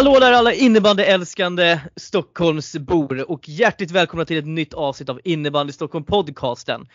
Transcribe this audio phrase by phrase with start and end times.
[0.00, 6.04] Hallå där alla innebandyälskande Stockholmsbor och hjärtligt välkomna till ett nytt avsnitt av Innebandy Stockholm
[6.04, 6.88] podcasten.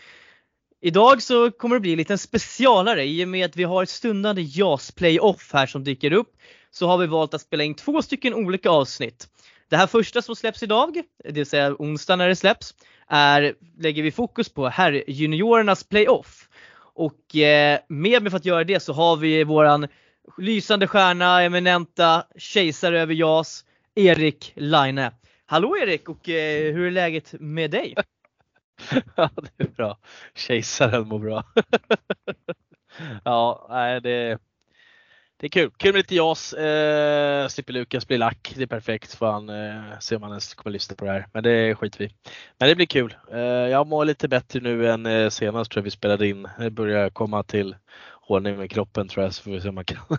[0.81, 3.89] Idag så kommer det bli en liten specialare i och med att vi har ett
[3.89, 6.27] stundande JAS playoff här som dyker upp.
[6.71, 9.27] Så har vi valt att spela in två stycken olika avsnitt.
[9.69, 12.73] Det här första som släpps idag, det vill säga onsdag när det släpps,
[13.07, 16.49] är, lägger vi fokus på herrjuniorernas playoff.
[16.95, 19.87] Och eh, med mig för att göra det så har vi våran
[20.37, 23.65] lysande stjärna, eminenta kejsare över JAS,
[23.95, 25.09] Erik Line.
[25.45, 27.95] Hallå Erik och eh, hur är läget med dig?
[29.15, 29.97] ja det är bra.
[30.35, 31.43] Kejsaren mår bra.
[33.23, 34.39] ja, nej, det,
[35.37, 35.71] det är kul.
[35.77, 36.53] Kul med lite JAS.
[36.53, 38.53] Eh, slipper Lukas bli lack.
[38.55, 39.13] Det är perfekt.
[39.13, 41.27] Får han eh, se om han ens kommer lyssna på det här.
[41.33, 42.09] Men det skiter vi
[42.57, 43.15] Men det blir kul.
[43.31, 46.47] Eh, jag mår lite bättre nu än eh, senast tror jag vi spelade in.
[46.59, 47.75] Det börjar komma till
[48.27, 49.99] ordning med kroppen tror jag så får vi se om man kan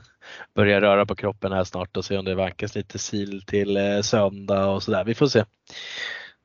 [0.55, 4.01] börja röra på kroppen här snart och se om det vankas lite sil till eh,
[4.01, 5.05] söndag och sådär.
[5.05, 5.45] Vi får se.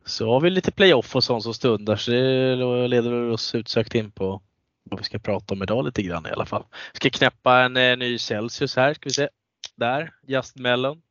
[0.06, 4.12] Så har vi lite playoff och sånt som stundar så det leder oss utsökt in
[4.12, 4.42] på
[4.84, 6.64] vad vi ska prata om idag lite grann i alla fall.
[6.94, 9.30] Ska knäppa en eh, ny Celsius här ska vi se.
[9.76, 11.02] Där, Just Melon.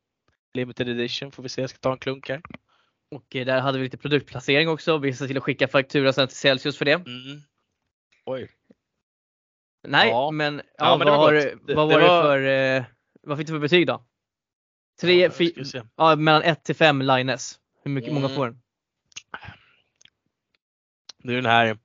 [0.54, 2.42] Limited edition får vi se, jag ska ta en klunk här.
[3.10, 4.98] Och eh, där hade vi lite produktplacering också.
[4.98, 6.92] Vi ser till att skicka faktura sen till Celsius för det.
[6.92, 7.40] Mm.
[8.26, 8.48] Oj,
[9.88, 10.30] Nej, Ja.
[10.30, 12.84] men, ja, Ja, men vad, var Det- vad det var var- det för, eh,
[13.22, 14.04] vad fick du för betyg då?
[15.00, 15.64] Tre, Ja, fi,
[15.96, 17.58] ja, mellan 1 till 5 Lines.
[17.84, 18.36] Hur mycket, många Mm.
[18.36, 18.62] får den?
[21.22, 21.78] Det är den här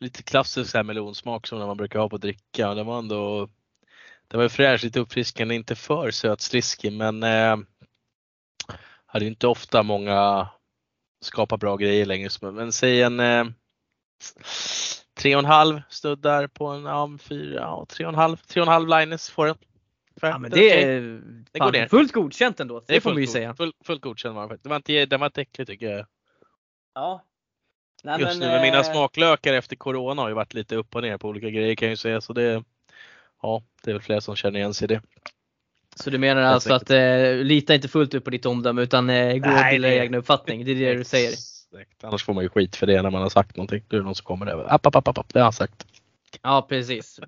[0.00, 2.74] lite klassisk här melonsmak som man brukar ha på dricka.
[2.74, 3.48] Den var ändå
[4.28, 7.56] den var fräsch, lite uppfriskande, inte för sötsliskig men eh,
[9.06, 10.48] hade inte ofta många
[11.24, 12.52] skapa bra grejer längre.
[12.52, 13.44] Men säg en eh,
[15.14, 16.84] tre och en halv studdar på en
[17.54, 19.56] ja, tre och en halv, tre och en halv Linus får den.
[20.20, 21.00] Ja, men det är
[21.52, 21.88] Det går ner.
[21.88, 22.82] fullt godkänt ändå.
[22.86, 23.54] Det, är får man ju säga.
[23.54, 24.62] Full, fullt godkänd var den faktiskt.
[24.64, 26.06] Den var inte, den var inte äcklig tycker jag.
[26.94, 27.24] Ja.
[28.04, 30.94] Nej, Just men, nu med mina eh, smaklökar efter Corona har ju varit lite upp
[30.94, 32.20] och ner på olika grejer kan jag ju säga.
[32.20, 32.64] Så det,
[33.42, 35.02] ja, det är väl fler som känner igen sig i det.
[35.96, 39.36] Så du menar alltså att eh, lita inte fullt ut på ditt omdöme utan eh,
[39.36, 40.64] gå Nej, bilda det- egen uppfattning.
[40.64, 41.32] Det är det du säger.
[41.80, 42.04] Exakt.
[42.04, 43.84] Annars får man ju skit för det när man har sagt någonting.
[43.88, 44.74] Då är det någon som kommer över.
[44.74, 45.86] App, app, app, app, det har han sagt.
[46.42, 47.20] Ja precis.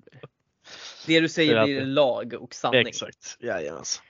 [1.07, 2.87] Det du säger Det blir alltid- lag och sanning.
[2.87, 3.37] Exakt.
[3.39, 4.05] Jajamensan.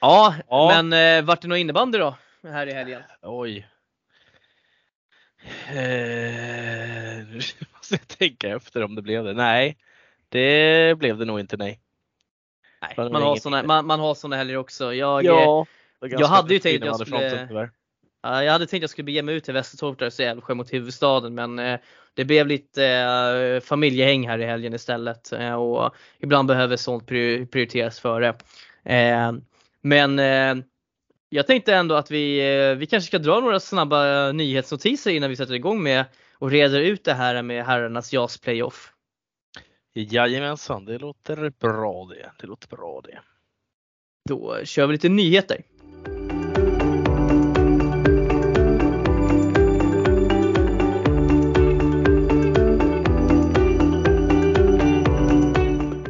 [0.00, 0.82] Ja, Ja.
[0.82, 2.16] men eh, vart det någon innebandy då?
[2.42, 3.02] Här i helgen?
[3.22, 3.68] Oj.
[5.68, 5.74] Eh,
[7.28, 7.36] nu
[7.76, 9.32] måste jag tänka efter om det blev det.
[9.32, 9.76] Nej,
[10.28, 11.80] det blev det nog inte nej.
[12.82, 14.94] Nej, man har, såna, man, man har såna helger också.
[14.94, 15.64] Jag, eh,
[16.00, 17.70] det är jag hade ju tänkt att jag skulle- tyvärr.
[18.22, 21.34] Ja, jag hade tänkt att jag skulle bege mig ut till Västertorp Älvsjö mot huvudstaden
[21.34, 21.80] men eh,
[22.14, 27.46] det blev lite eh, familjehäng här i helgen istället eh, och ibland behöver sånt pri-
[27.46, 28.34] prioriteras före.
[29.82, 30.18] Men
[31.28, 32.40] jag tänkte ändå att vi,
[32.78, 36.04] vi kanske ska dra några snabba nyhetsnotiser innan vi sätter igång med
[36.38, 38.92] och reder ut det här med herrarnas JAS playoff.
[39.94, 42.30] Jajamensan, det låter bra det.
[42.40, 43.18] Det låter bra det.
[44.28, 45.62] Då kör vi lite nyheter.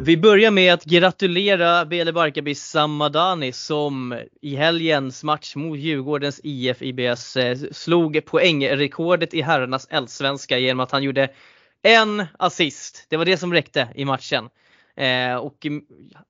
[0.06, 6.82] Vi börjar med att gratulera Bele Barkarby Samadani som i helgens match mot Djurgårdens IF
[6.82, 11.28] IBS eh, slog poängrekordet i herrarnas allsvenska genom att han gjorde
[11.82, 13.06] en assist.
[13.08, 14.48] Det var det som räckte i matchen.
[14.96, 15.66] Eh, och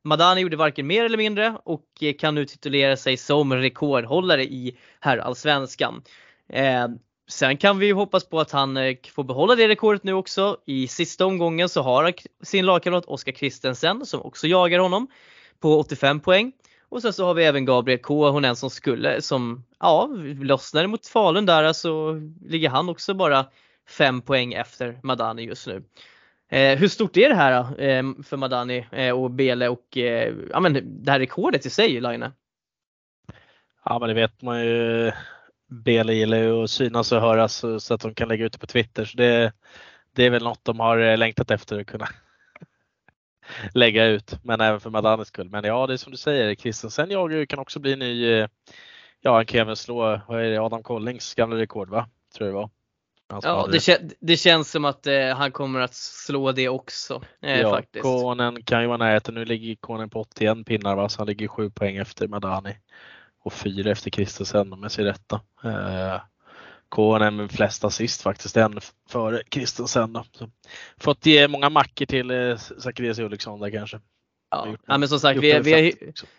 [0.04, 4.78] Madani gjorde varken mer eller mindre och eh, kan nu titulera sig som rekordhållare i
[5.00, 6.02] herrallsvenskan.
[6.52, 6.88] Eh,
[7.28, 10.56] sen kan vi ju hoppas på att han eh, får behålla det rekordet nu också.
[10.66, 12.12] I sista omgången så har han
[12.42, 15.08] sin lagkamrat Oskar Christensen som också jagar honom
[15.60, 16.52] på 85 poäng.
[16.88, 20.08] Och sen så har vi även Gabriel K, hon en som skulle, som ja,
[20.40, 23.46] lossnade mot Falun där så ligger han också bara
[23.88, 25.82] 5 poäng efter Madani just nu.
[26.50, 30.34] Eh, hur stort är det här då, eh, för Madani eh, och Bele och eh,
[30.50, 32.32] ja, men det här rekordet i sig Laine?
[33.84, 35.12] Ja men det vet man ju.
[35.68, 38.66] Bele gillar ju att synas och höras så, att de kan lägga ut det på
[38.66, 39.04] Twitter.
[39.04, 39.52] Så det,
[40.12, 42.08] det är väl något de har eh, längtat efter att kunna
[43.74, 44.38] lägga ut.
[44.42, 45.50] Men även för Madanis skull.
[45.50, 48.48] Men ja, det är som du säger, Kristensen jagar kan också bli ny, eh,
[49.20, 52.08] ja han kan även slå, vad är det, Adam Collings gamla rekord va?
[52.36, 52.70] Tror jag det var.
[53.28, 57.22] Ja, det, det, känns som att eh, han kommer att slå det också.
[57.42, 58.02] Eh, ja, faktiskt.
[58.02, 59.34] Konen kan ju vara närheten.
[59.34, 61.08] Nu ligger Konen på 81 pinnar va?
[61.08, 62.76] så han ligger 7 poäng efter Madani
[63.46, 65.40] och 4 efter Kristensen om jag ser rätta.
[65.64, 66.20] Eh,
[66.88, 70.12] Konen med flest assist faktiskt, en före Kristensen.
[70.12, 70.24] Då.
[70.32, 70.50] Så,
[71.00, 74.00] fått ge många mackor till eh, Zacharias Ulriksson där kanske.
[74.50, 74.76] Ja.
[74.86, 75.92] ja, men som sagt, vi, vi, har,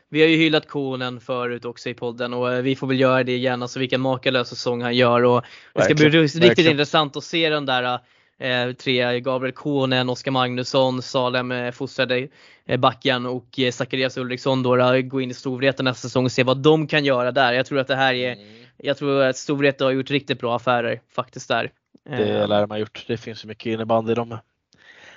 [0.09, 3.23] vi har ju hyllat Konen förut också i podden och eh, vi får väl göra
[3.23, 3.61] det igen.
[3.61, 5.43] Alltså vilken makalös säsong han gör och
[5.73, 6.71] det ska bli riktigt verkligen.
[6.71, 7.99] intressant att se den där
[8.39, 12.27] eh, tre, Gabriel Konen, Oskar Magnusson, Salem eh, fostrade
[12.65, 16.43] eh, backen och eh, Zacharias Ulriksson då, gå in i Storvreta nästa säsong och se
[16.43, 17.53] vad de kan göra där.
[17.53, 18.47] Jag tror att det här är, mm.
[18.77, 21.71] jag tror att Storvreta har gjort riktigt bra affärer faktiskt där.
[22.03, 23.05] Det lär de ha gjort.
[23.07, 24.37] Det finns så mycket innebandy i de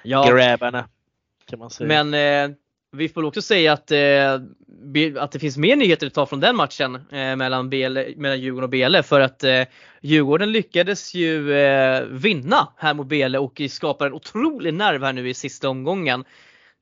[0.02, 0.31] ja.
[0.31, 0.88] grabbarna.
[1.46, 2.05] Kan man säga.
[2.05, 2.56] Men eh,
[2.92, 4.34] vi får också säga att, eh,
[5.19, 8.64] att det finns mer nyheter att ta från den matchen eh, mellan, BL, mellan Djurgården
[8.64, 9.62] och Bele för att eh,
[10.00, 15.28] Djurgården lyckades ju eh, vinna här mot Bele och skapar en otrolig nerv här nu
[15.28, 16.25] i sista omgången.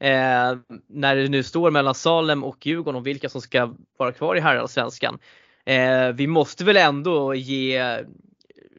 [0.01, 0.57] Eh,
[0.89, 4.41] när det nu står mellan Salem och Djurgården om vilka som ska vara kvar i
[4.41, 5.19] herrallsvenskan.
[5.65, 7.99] Eh, vi måste väl ändå ge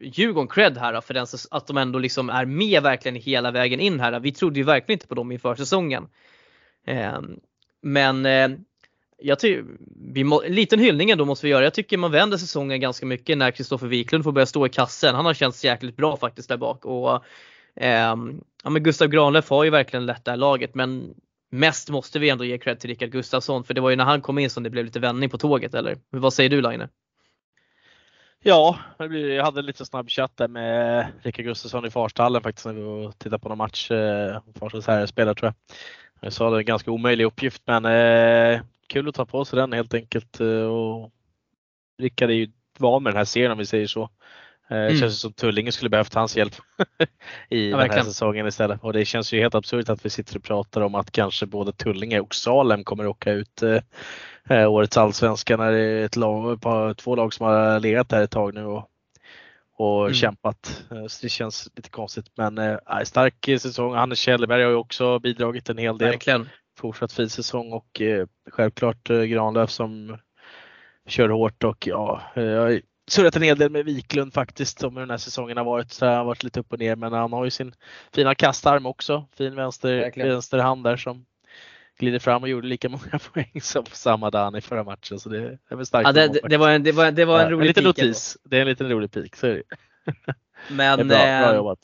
[0.02, 4.00] Djurgården cred här för den, att de ändå liksom är med verkligen hela vägen in
[4.00, 4.20] här.
[4.20, 6.08] Vi trodde ju verkligen inte på dem inför säsongen.
[6.86, 7.40] Ehm,
[7.82, 8.48] men eh,
[9.18, 9.64] jag tycker,
[10.46, 11.64] en liten hyllning ändå måste vi göra.
[11.64, 15.14] Jag tycker man vänder säsongen ganska mycket när Kristoffer Wiklund får börja stå i kassen.
[15.14, 16.84] Han har känts jäkligt bra faktiskt där bak.
[16.84, 17.24] Och,
[17.76, 18.16] eh,
[18.62, 21.14] ja, men Gustav Granlöf har ju verkligen lett det här laget men
[21.50, 24.20] mest måste vi ändå ge cred till Rickard Gustafsson för det var ju när han
[24.20, 25.96] kom in som det blev lite vändning på tåget eller?
[26.10, 26.88] Vad säger du Laine?
[28.42, 32.82] Ja, jag hade lite snabb chatt där med Rickard Gustafsson i Farstahallen faktiskt när vi
[32.82, 33.90] var tittade på någon match.
[33.90, 35.76] Eh, Farstas här spelar tror jag.
[36.20, 39.72] Jag sa det en ganska omöjlig uppgift men eh, kul att ta på sig den
[39.72, 40.40] helt enkelt.
[40.40, 41.10] Eh, och
[41.98, 44.02] Rickard är ju van med den här serien om vi säger så.
[44.70, 44.92] Eh, mm.
[44.92, 46.54] Det känns som Tullinge skulle behövt hans hjälp
[47.48, 48.82] i ja, den här säsongen istället.
[48.82, 51.72] Och det känns ju helt absurt att vi sitter och pratar om att kanske både
[51.72, 53.78] Tullinge och Salem kommer åka ut eh,
[54.50, 56.60] eh årets allsvenska när det är ett lag,
[56.96, 58.90] två lag som har legat där ett tag nu och
[59.80, 60.14] och mm.
[60.14, 60.84] kämpat.
[60.90, 63.94] Eh, så det känns lite konstigt men äh, stark säsong.
[63.94, 66.08] Hannes Kjellberg har ju också bidragit en hel del.
[66.08, 66.48] Verkligen.
[66.78, 70.18] Fortsatt fin säsong och äh, självklart äh, Granlöf som
[71.08, 72.80] kör hårt och ja, jag har
[73.10, 75.92] surrat en hel del med Wiklund faktiskt om hur den här säsongen har varit.
[75.92, 77.74] Så har varit lite upp och ner men han har ju sin
[78.14, 79.26] fina kastarm också.
[79.36, 81.26] Fin vänster, vänsterhand där som
[82.00, 85.20] glider fram och gjorde lika många poäng som Samadan i förra matchen.
[85.20, 86.06] Så det är väl starkt.
[86.06, 88.38] Ja, det, det, var en, det, var, det var en ja, rolig en liten notis.
[88.44, 89.36] Det är en liten rolig pik.
[89.36, 89.62] Så är det.
[90.68, 91.78] Men det är bra, bra eh, jobbat.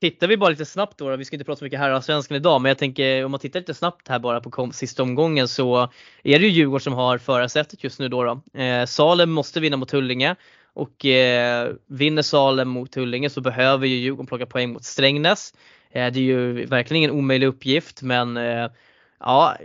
[0.00, 2.36] Tittar vi bara lite snabbt då, vi ska inte prata så mycket här av svenskan
[2.36, 5.48] idag, men jag tänker om man tittar lite snabbt här bara på kom, sista omgången
[5.48, 5.82] så
[6.22, 8.24] är det ju Djurgården som har förarsättet just nu då.
[8.24, 8.60] då.
[8.60, 10.36] Eh, Salem måste vinna mot Tullinge
[10.72, 15.54] och eh, vinner Salem mot Tullinge så behöver ju Djurgården plocka poäng mot Strängnäs.
[15.90, 18.70] Eh, det är ju verkligen ingen omöjlig uppgift men eh,
[19.20, 19.56] ja,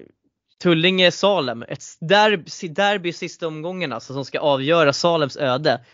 [0.63, 5.85] Tullinge-Salem, ett derby, derby i sista omgången alltså som ska avgöra Salems öde.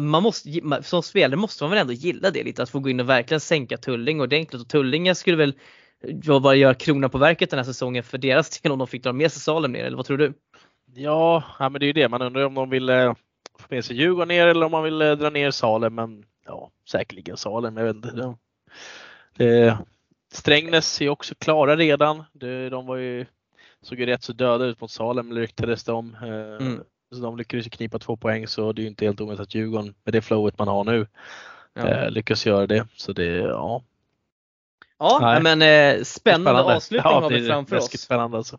[0.00, 3.00] Man måste, som spelare måste man väl ändå gilla det lite, att få gå in
[3.00, 5.54] och verkligen sänka Tullinge ordentligt och Tullinge skulle väl
[6.42, 9.12] bara göra krona på verket den här säsongen för deras del om de fick dra
[9.12, 10.34] med sig Salem ner, eller vad tror du?
[10.94, 13.14] Ja, ja men det är ju det, man undrar om de vill eh,
[13.58, 16.70] få med sig Djurgården ner eller om man vill eh, dra ner Salem, men ja,
[16.90, 18.34] säkerligen Salem, jag vet inte.
[19.36, 19.78] Det,
[20.32, 22.24] Strängnäs är också klara redan.
[22.70, 23.26] De var ju,
[23.82, 26.16] såg ju rätt så döda ut mot Salem ryktades det om.
[26.22, 26.80] Eh, mm.
[27.14, 30.14] Så de lyckades knipa två poäng så det är inte helt omöjligt att Djurgården med
[30.14, 31.06] det flowet man har nu
[31.74, 31.88] ja.
[31.88, 32.86] Eh, lyckas göra det.
[32.96, 33.82] Så det, ja,
[35.02, 35.42] Ja, Nej.
[35.42, 38.00] men eh, spännande, spännande, avslutning ja, har vi framför oss.
[38.00, 38.58] Spännande alltså.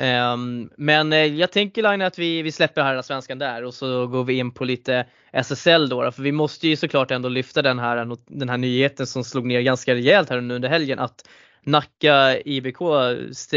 [0.00, 4.06] Um, men eh, jag tänker Line att vi, vi släpper här svenskan där och så
[4.06, 7.78] går vi in på lite SSL då, för vi måste ju såklart ändå lyfta den
[7.78, 11.28] här, den här nyheten som slog ner ganska rejält här under helgen att
[11.62, 12.78] Nacka IBK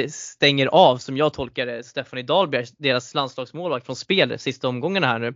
[0.10, 5.20] stänger av, som jag tolkar det, Stephanie Dahlberg, deras landslagsmålvakt från spel sista omgångarna här
[5.20, 5.34] nu.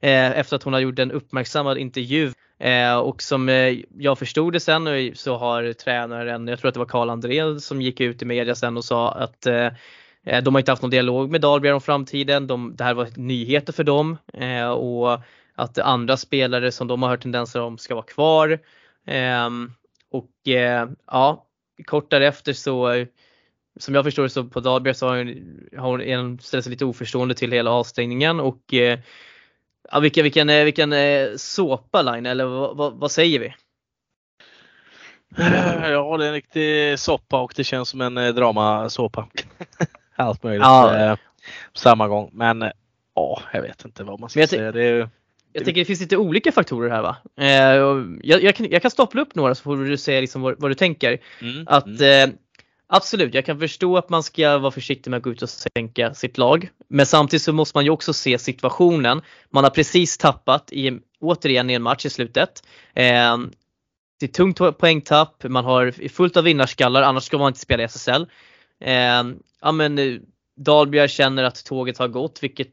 [0.00, 4.52] Eh, efter att hon har gjort en uppmärksammad intervju eh, och som eh, jag förstod
[4.52, 8.22] det sen så har tränaren, jag tror att det var Karl André som gick ut
[8.22, 9.40] i media sen och sa att
[10.42, 12.46] de har inte haft någon dialog med Dahlberg om framtiden.
[12.46, 14.16] De, det här var nyheter för dem
[14.76, 15.20] och
[15.54, 18.58] att andra spelare som de har hört tendenser om ska vara kvar.
[19.06, 19.72] Ehm,
[20.10, 20.30] och
[21.06, 21.45] ja,
[21.84, 23.06] kort därefter så
[23.78, 25.16] som jag förstår det så på Dahlberg så har
[25.76, 28.74] hon, hon ställt sig lite oförstående till hela avstängningen och
[29.92, 33.54] Ja, vilken, vilken, eh, vilken eh, såpa line eller vad, vad, vad, säger vi?
[35.82, 39.28] Ja, det är en riktig soppa och det känns som en eh, dramasåpa.
[40.16, 40.96] Allt möjligt Ja.
[40.96, 41.16] eh,
[41.72, 42.30] på samma gång.
[42.32, 42.70] Men eh,
[43.14, 44.72] ja, jag vet inte vad man ska säga.
[44.72, 45.08] Det är,
[45.52, 47.16] Jag tänker det finns lite olika faktorer här va?
[47.40, 47.48] Eh,
[48.22, 50.70] jag, jag, kan, jag kan stapla upp några så får du säga liksom vad, vad
[50.70, 51.18] du tänker.
[51.40, 52.30] mm, Att mm.
[52.30, 52.36] eh,
[52.86, 56.14] absolut, jag kan förstå att man ska vara försiktig med att gå ut och sänka
[56.14, 56.68] sitt lag.
[56.88, 59.22] Men samtidigt så måste man ju också se situationen.
[59.50, 62.62] Man har precis tappat i, återigen i en match i slutet.
[62.94, 63.38] Eh,
[64.20, 67.86] det är tungt poängtapp, man har fullt av vinnarskallar, annars ska man inte spela i
[67.86, 68.26] SSL.
[68.80, 69.22] Eh,
[69.60, 70.20] ja men
[70.56, 72.68] eh, Dahlbjerg känner att tåget har gått, vilket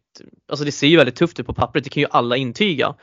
[0.49, 2.95] alltså det ser ju väldigt tufft ut på pappret, det kan ju alla intyga.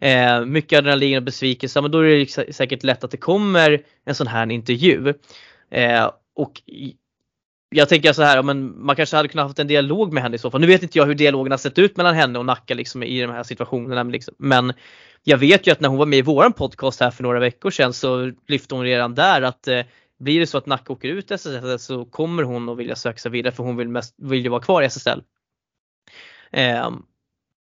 [0.00, 4.14] Eh, mycket adrenalin och besvikelse, men då är det säkert lätt att det kommer en
[4.14, 5.14] sån här intervju.
[5.70, 6.62] Eh, och
[7.70, 10.38] jag tänker så här, men man kanske hade kunnat haft en dialog med henne i
[10.38, 10.60] så fall.
[10.60, 13.20] Nu vet inte jag hur dialogen har sett ut mellan henne och Nacka liksom, i
[13.20, 14.04] de här situationerna.
[14.04, 14.34] Men, liksom.
[14.38, 14.72] men
[15.24, 17.70] jag vet ju att när hon var med i våran podcast här för några veckor
[17.70, 19.80] sedan så lyfte hon redan där att eh,
[20.18, 23.18] blir det så att Nacka åker ut i SSL så kommer hon att vilja söka
[23.18, 25.22] sig vidare för hon vill, mest, vill ju vara kvar i SSL.
[26.50, 26.90] Eh,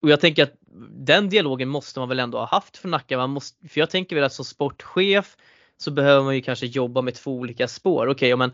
[0.01, 0.53] och jag tänker att
[0.89, 3.17] den dialogen måste man väl ändå ha haft för Nacka.
[3.17, 5.38] Man måste, för jag tänker väl att som sportchef
[5.77, 8.07] så behöver man ju kanske jobba med två olika spår.
[8.07, 8.51] Okej, ja, men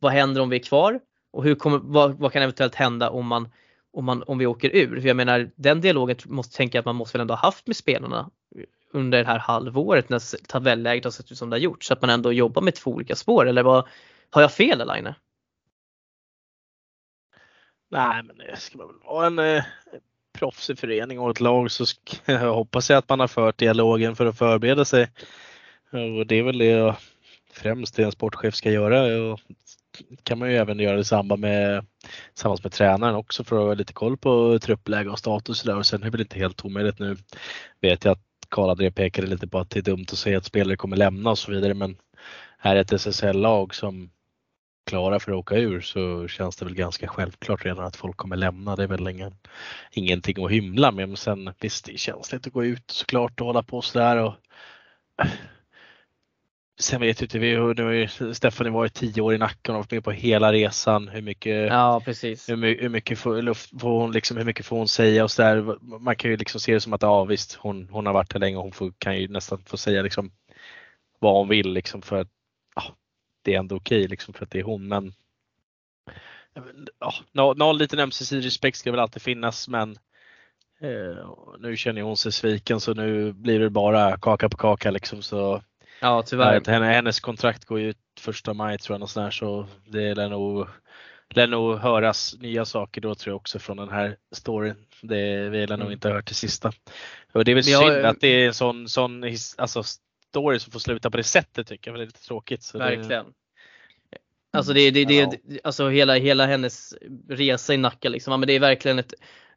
[0.00, 1.00] vad händer om vi är kvar?
[1.32, 3.48] Och hur kommer, vad, vad kan eventuellt hända om, man,
[3.92, 5.00] om, man, om vi åker ur?
[5.00, 7.76] För jag menar den dialogen måste tänka att man måste väl ändå ha haft med
[7.76, 8.30] spelarna
[8.92, 12.00] under det här halvåret när tabelläget har sett ut som det har gjort så att
[12.00, 13.88] man ändå jobbar med två olika spår eller vad,
[14.30, 15.14] har jag fel Elaine?
[17.90, 19.64] Nej, men det ska man väl vara en eh,
[20.32, 24.16] proffsig förening och ett lag så ska, jag hoppas jag att man har fört dialogen
[24.16, 25.10] för att förbereda sig.
[25.90, 26.96] Och det är väl det jag
[27.52, 29.22] främst det en sportchef ska göra.
[29.22, 29.40] Och
[30.22, 31.86] kan man ju även göra i samband med,
[32.34, 35.76] tillsammans med tränaren också för att ha lite koll på truppläge och status och där.
[35.76, 37.16] Och sen är det väl inte helt omöjligt nu.
[37.80, 40.44] Vet jag att Karl André pekade lite på att det är dumt att säga att
[40.44, 41.96] spelare kommer lämna och så vidare men
[42.58, 44.10] här är ett SSL-lag som
[44.86, 48.36] klara för att åka ur så känns det väl ganska självklart redan att folk kommer
[48.36, 48.76] lämna.
[48.76, 49.34] Det är väl ingen,
[49.92, 51.08] ingenting att hymla med.
[51.08, 54.16] Men sen visst, det är känsligt att gå ut såklart och hålla på sådär.
[54.16, 54.34] Och...
[56.80, 59.72] Sen vet ju inte vi, hur- nu har ju Stephanie varit tio år i Nacka
[59.72, 61.08] och varit med på hela resan.
[61.08, 62.48] Hur mycket, Ja precis.
[62.48, 65.76] hur, hur mycket får, luft får hon liksom, hur mycket får hon säga och sådär.
[66.00, 68.40] Man kan ju liksom se det som att ja visst, hon, hon har varit här
[68.40, 70.30] länge och hon får, kan ju nästan få säga liksom
[71.18, 72.28] vad hon vill liksom för att
[72.76, 72.82] ja,
[73.42, 74.88] det är ändå okej liksom för att det är hon.
[74.88, 75.12] Men
[76.98, 79.90] ja, nå- någon liten ömsesidig respekt ska väl alltid finnas men
[80.80, 81.26] eh,
[81.58, 85.22] nu känner hon sig sviken så nu blir det bara kaka på kaka liksom.
[85.22, 85.62] Så
[86.02, 86.62] Ja tyvärr.
[86.70, 90.28] Henne, hennes kontrakt går ju ut första maj tror jag något sånt så det lär
[90.28, 90.68] nog,
[91.34, 94.76] lär nog höras nya saker då tror jag också från den här storyn.
[95.02, 95.92] Det vi lär nog Mm.
[95.92, 96.72] inte hört till sista.
[97.32, 99.24] Och det är väl jag- synd att det är en sån, sån
[99.56, 99.82] alltså,
[100.28, 102.00] story som får sluta på det sättet tycker jag.
[102.00, 102.62] Det är lite tråkigt.
[102.62, 103.26] Så Det, Verkligen.
[104.52, 105.32] Alltså det, det, det, Ja.
[105.64, 106.94] alltså hela, hela hennes
[107.28, 108.30] resa i Nacka liksom.
[108.30, 109.14] Ja, Men det är verkligen ett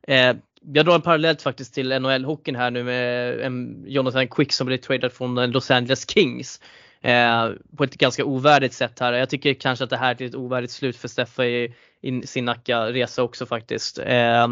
[0.08, 0.36] Eh,
[0.74, 4.68] jag drar en parallell faktiskt till NHL-hockeyn här nu med eh, en Jonathan Quick som
[4.68, 6.62] blev tradad från eh, Los Angeles Kings.
[7.02, 9.14] Eh, på ett ganska ovärdigt sätt här.
[9.14, 12.46] Jag tycker kanske att det här är ett ovärdigt slut för Steffa i, i sin
[12.46, 14.00] Nacka-resa också faktiskt.
[14.00, 14.48] Eh,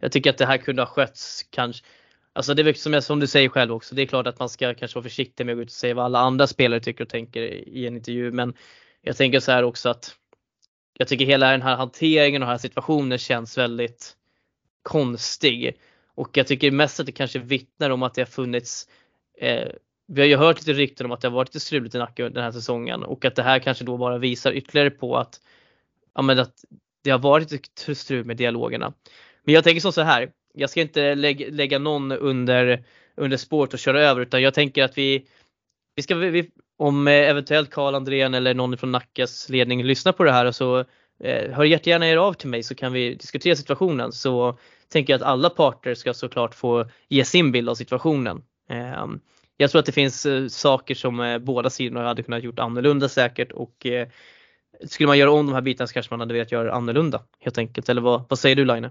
[0.00, 1.84] jag tycker att det här kunde ha skötts kanske
[2.32, 4.48] Alltså det är väl som, som du säger själv också, det är klart att man
[4.48, 7.04] ska kanske vara försiktig med att gå ut och säga vad alla andra spelare tycker
[7.04, 8.54] och tänker i en intervju men
[9.02, 10.14] jag tänker så här också att
[10.98, 14.16] jag tycker hela den här hanteringen och den här situationen känns väldigt
[14.88, 15.76] konstig.
[16.14, 18.88] Och jag tycker mest att det kanske vittnar om att det har funnits
[19.38, 19.68] eh,
[20.08, 22.28] vi har ju hört lite rykten om att det har varit lite struligt i Nacka
[22.28, 25.40] den här säsongen och att det här kanske då bara visar ytterligare på att,
[26.14, 26.54] ja, men att
[27.04, 28.92] det har varit lite strul med dialogerna.
[29.44, 32.84] Men jag tänker som så här, jag ska inte lägga, lägga någon under,
[33.16, 35.26] under spåret och köra över utan jag tänker att vi,
[35.94, 40.32] vi ska, vi, om eventuellt Karl Andrén eller någon från Nackas ledning lyssnar på det
[40.32, 40.78] här så
[41.24, 44.12] eh, hör jättegärna er av till mig så kan vi diskutera situationen.
[44.12, 44.58] Så
[44.92, 48.42] tänker jag att alla parter ska såklart få ge sin bild av situationen.
[48.68, 49.20] Ehm,
[49.56, 53.08] jag tror att det finns eh, saker som eh, båda sidorna hade kunnat gjort annorlunda
[53.08, 54.08] säkert och eh,
[54.86, 57.58] skulle man göra om de här bitarna så kanske man hade velat göra annorlunda helt
[57.58, 57.88] enkelt.
[57.88, 58.90] Eller vad, vad säger du Line?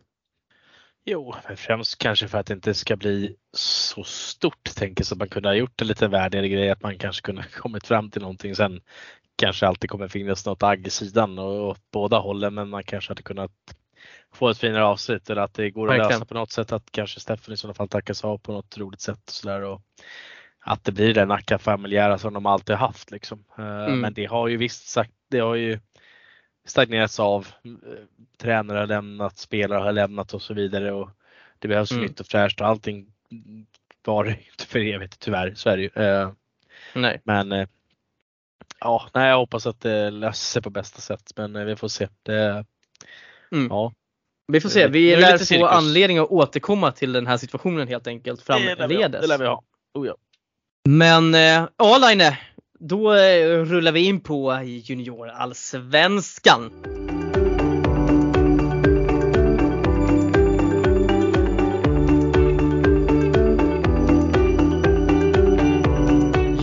[1.05, 4.75] Jo, men främst kanske för att det inte ska bli så stort.
[4.75, 7.41] Tänker så att man kunde ha gjort en lite värdigare grej, att man kanske kunde
[7.41, 8.55] ha kommit fram till någonting.
[8.55, 8.81] Sen
[9.35, 13.11] kanske alltid kommer finnas något agg i sidan och åt båda hållen, men man kanske
[13.11, 13.51] hade kunnat
[14.33, 16.11] få ett finare avslut eller att det går att Verkligen.
[16.11, 16.71] lösa på något sätt.
[16.71, 19.61] Att kanske Steffen i sådana fall tackas av på något roligt sätt och sådär.
[19.61, 19.81] Och
[20.59, 23.43] att det blir den Nacka familjära som de alltid haft liksom.
[23.57, 23.99] Eh, Mm.
[23.99, 25.79] Men det har ju visst sagt, det har ju
[26.65, 27.47] stagnerats av.
[27.65, 27.71] Eh,
[28.37, 30.91] Tränare har lämnat, spelare har lämnat och så vidare.
[30.91, 31.09] Och
[31.59, 32.03] det behövs Mm.
[32.03, 33.13] nytt och fräscht och allting
[34.05, 35.53] var inte för evigt tyvärr.
[35.55, 35.89] Så är det ju.
[36.03, 36.31] Eh,
[36.95, 37.21] Nej.
[37.23, 37.67] Men
[38.79, 42.07] Ja, nej, jag hoppas att det löser sig på bästa sätt men vi får se.
[42.23, 42.65] Det,
[43.51, 43.67] Mm.
[43.69, 43.93] ja,
[44.47, 45.67] Vi får se, Det- vi lär få cirkus.
[45.69, 49.21] anledning att återkomma till den här situationen helt enkelt framledes.
[49.21, 49.63] Det lär vi ha.
[49.93, 50.15] Oh, ja.
[50.89, 52.31] Men eh, ja Line,
[52.79, 56.71] då eh, rullar vi in på juniorallsvenskan.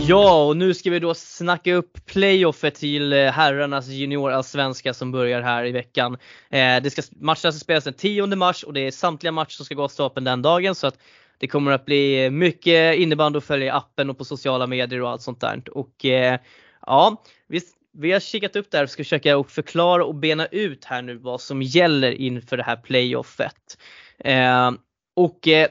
[0.07, 5.41] Ja, och nu ska vi då snacka upp playoffet till eh, herrarnas juniorallsvenska som börjar
[5.41, 6.13] här i veckan.
[6.49, 9.65] Eh, det ska matchas och spelas den 10 mars och det är samtliga matcher som
[9.65, 10.97] ska gå av stapeln den dagen så att
[11.37, 15.09] det kommer att bli mycket innebandy att följa i appen och på sociala medier och
[15.09, 15.63] allt sånt där.
[15.71, 16.39] Och eh,
[16.85, 17.61] ja, vi,
[17.93, 21.41] vi har kikat upp där och ska försöka förklara och bena ut här nu vad
[21.41, 23.77] som gäller inför det här playoffet.
[24.19, 24.71] Eh,
[25.15, 25.67] och eh,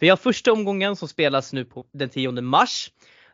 [0.00, 2.90] vi har första omgången som spelas nu på den 10 mars.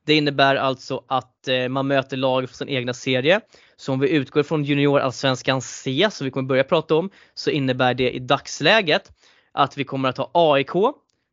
[0.06, 3.40] Det innebär alltså att eh, man möter lag från sin egna serie.
[3.76, 7.94] Så om vi utgår från juniorallsvenskan C som vi kommer börja prata om så innebär
[7.94, 9.12] det i dagsläget
[9.52, 10.70] att vi kommer att ha AIK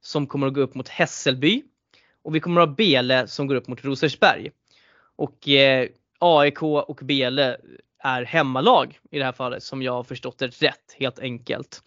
[0.02, 1.64] som kommer att gå upp mot Hässelby
[2.24, 4.52] och vi kommer att ha Bele som går upp mot Rosersberg.
[5.16, 5.88] Och eh,
[6.20, 7.58] AIK och Bele
[8.04, 11.84] är hemmalag i det här fallet som jag har förstått det rätt helt enkelt.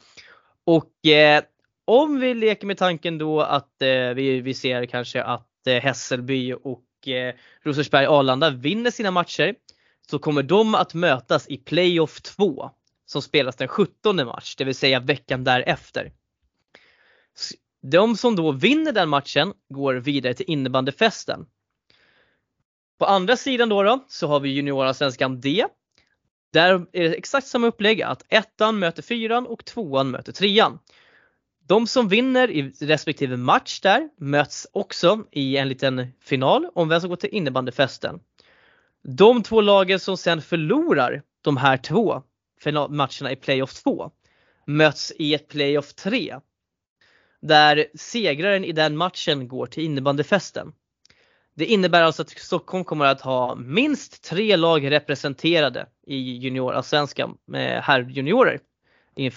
[0.65, 1.43] Och eh,
[1.85, 6.52] om vi leker med tanken då att eh, vi, vi ser kanske att Eh, Hässelby
[6.52, 9.54] och eh, Rosersberg Arlanda vinner sina matcher
[10.11, 12.71] så kommer de att mötas i playoff 2
[13.07, 16.12] som spelas den 17 mars, det vill säga veckan därefter.
[17.83, 21.47] De som då vinner den matchen går vidare till innebandyfesten.
[22.99, 25.64] På andra sidan då, då så har vi juniorallsvenskan D.
[26.52, 30.78] Där är det exakt samma upplägg att ettan möter fyran och tvåan möter trean.
[31.66, 37.00] De som vinner i respektive match där möts också i en liten final om vem
[37.00, 38.21] som går till innebandyfesten.
[39.02, 42.23] De två lagen som sen förlorar de här två
[42.88, 44.11] matcherna i playoff 2
[44.66, 46.40] möts i ett playoff 3.
[47.40, 50.73] Där segraren i den matchen går till innebandyfesten.
[51.54, 57.77] Det innebär alltså att Stockholm kommer att ha minst tre lag representerade i juniorallsvenskan med
[57.77, 58.61] eh, herrjuniorer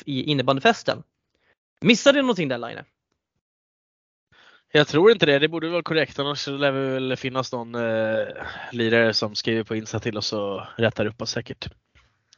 [0.06, 1.04] i innebandyfesten.
[1.82, 2.80] Missade du någonting där Line?
[4.72, 5.40] Jag tror inte det.
[5.40, 6.20] Det borde vara korrekt.
[6.20, 8.28] Annars så lär det väl finnas någon eh,
[8.72, 11.68] lirare som skriver på Insta till oss och rättar upp oss säkert.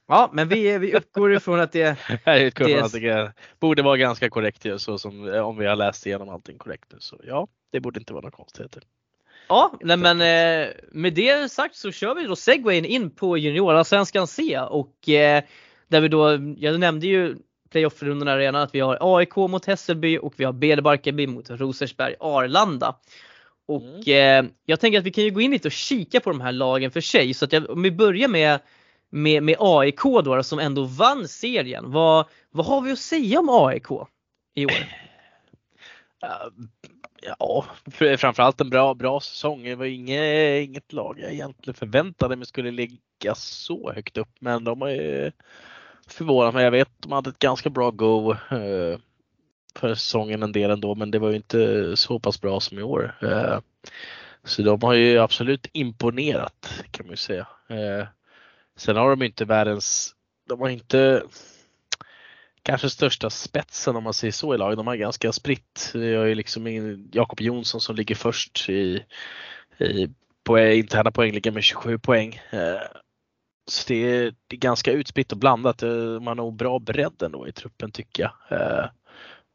[0.08, 1.90] Ja, men vi, vi uppgår ifrån att det
[2.26, 5.66] utgår Det- från att det borde vara ganska korrekt ju, så som, eh, om vi
[5.66, 6.98] har läst igenom allting korrekt nu.
[7.00, 8.84] Så ja, det borde inte vara några konstigheter.
[9.50, 14.28] Ja, nej men eh, med det sagt så kör vi då segwayen in på juniorallsvenskan
[14.28, 15.44] C och eh,
[15.88, 17.36] där vi då, jag nämnde ju
[17.78, 22.16] playoff-rundorna redan att vi har AIK mot Hässelby och vi har BD Barkarby mot Rosersberg
[22.20, 22.96] Arlanda.
[23.68, 26.42] Och eh, jag tänker att vi kan ju gå in lite och kika på de
[26.42, 28.60] här lagen för sig så att jag, om vi börjar med
[29.10, 31.92] med, med AIK då, då som ändå vann serien.
[31.92, 33.88] Vad, vad har vi att säga om AIK
[34.56, 34.88] i år?
[36.20, 36.52] Ja,
[37.40, 39.64] Ja, fr- framförallt en bra, bra säsong.
[39.64, 44.36] Det var inget, inget lag jag egentligen förväntade mig skulle ligga så högt upp.
[44.40, 45.32] Men de har ju
[46.08, 46.64] förvånat mig.
[46.64, 49.00] Jag vet att de hade ett ganska bra go eh,
[49.76, 52.84] för säsongen en del ändå, men det var ju inte så pass bra som i
[52.84, 53.18] år.
[53.22, 53.60] Eh,
[54.44, 57.48] så de har ju absolut imponerat kan man ju säga.
[57.70, 58.08] Eh,
[58.78, 60.16] sen har de inte världens,
[60.50, 61.24] de har inte
[62.64, 64.78] kanske största spetsen om man säger så i laget.
[64.78, 65.92] De har ganska spritt.
[65.94, 66.68] Vi har ju liksom
[67.12, 69.06] Jakob Jonsson som ligger först i,
[69.78, 70.10] i
[70.44, 72.42] på interna poängligan med 27 poäng.
[72.50, 72.82] Eh,
[73.68, 75.84] så det är, det är ganska utspritt och blandat.
[75.84, 78.60] Eh, Man har nog bra bredd ändå i truppen tycker jag.
[78.62, 78.86] Eh,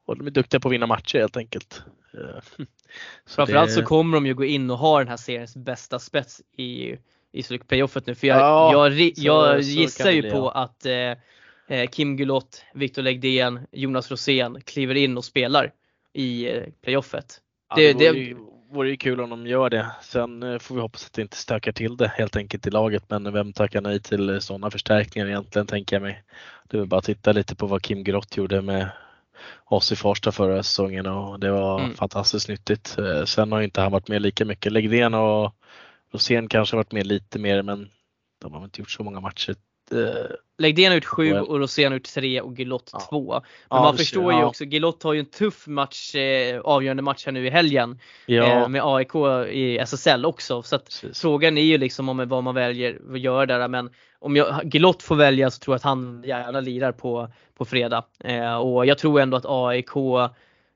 [0.07, 1.83] Och de är duktiga på att vinna matcher helt enkelt.
[2.15, 2.21] Eh,
[3.27, 5.99] så Framförallt det- så kommer de ju gå in och ha den här seriens bästa
[5.99, 6.97] spets i,
[7.33, 8.15] i slutplayoffet nu.
[8.15, 10.53] För jag, Ja, jag, så- jag så gissar kan det ju bli, på ja.
[10.53, 10.87] att
[11.69, 15.73] eh, Kim Gulott, Viktor Legdén, Jonas Rosén kliver in och spelar
[16.13, 16.49] i
[16.83, 17.41] playoffet.
[17.71, 18.37] Ja, Det- det, det-
[18.73, 19.91] vore ju kul om de gör det.
[20.03, 23.05] Sen eh, får vi hoppas att det inte stökar till det helt enkelt i laget.
[23.11, 26.23] Men vem tackar nej till sådana förstärkningar egentligen tänker jag mig.
[26.69, 28.89] Det är bara att titta lite på vad Kim Grott gjorde med
[29.65, 31.95] oss i Farsta förra säsongen och det var Mm.
[31.95, 32.99] fantastiskt nyttigt.
[32.99, 34.73] Eh, Sen har inte han varit med lika mycket.
[34.73, 35.55] Legdén och
[36.13, 37.91] Rosén kanske varit med lite mer men
[38.41, 39.55] de har inte gjort så många matcher.
[39.93, 40.27] Eh,
[40.59, 41.43] Legdén har gjort sju Well.
[41.43, 43.01] och Rosén har gjort tre och Gulott Ja.
[43.11, 43.33] två.
[43.33, 44.45] Men Ja, man förstår ju ja.
[44.47, 48.45] också, Gulott har ju en tuff match, eh, avgörande match här nu i helgen Ja,
[48.45, 49.15] eh, med AIK
[49.51, 50.63] i SSL också.
[50.63, 51.21] Så att precis.
[51.21, 55.03] Frågan är ju liksom om vad man väljer att göra där men om jag, Gilott
[55.03, 58.05] får välja så tror jag att han gärna lirar på, på fredag.
[58.25, 59.97] Eh, och jag tror ändå att AIK,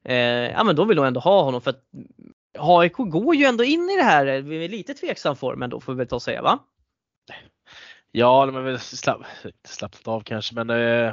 [0.05, 0.15] eh,
[0.51, 1.83] ja men de vill nog ändå ha honom för att
[2.59, 5.99] AIK går ju ändå in i det här med lite tveksam form ändå får vi
[5.99, 6.59] väl ta och säga va?
[8.13, 9.21] Ja, de har väl slapp,
[9.65, 11.09] slappnat av kanske, men eh,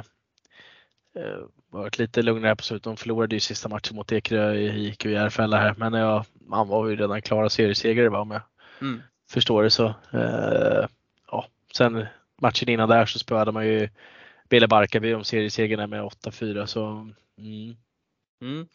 [1.16, 2.84] eh, varit lite lugnare på slutet.
[2.84, 6.96] De förlorade ju sista matchen mot Ekerö i Järfälla här, men ja, man var ju
[6.96, 8.42] redan klara seriesegrare va, om jag
[8.80, 9.02] mm.
[9.30, 9.86] förstår det så.
[10.12, 10.86] Eh,
[11.30, 12.06] ja, sen
[12.40, 13.88] matchen innan där så spöade man ju
[14.48, 16.86] Bele Barkarby om seriesegrarna med 8-4 så
[17.38, 17.76] mm.
[18.40, 18.68] Mm.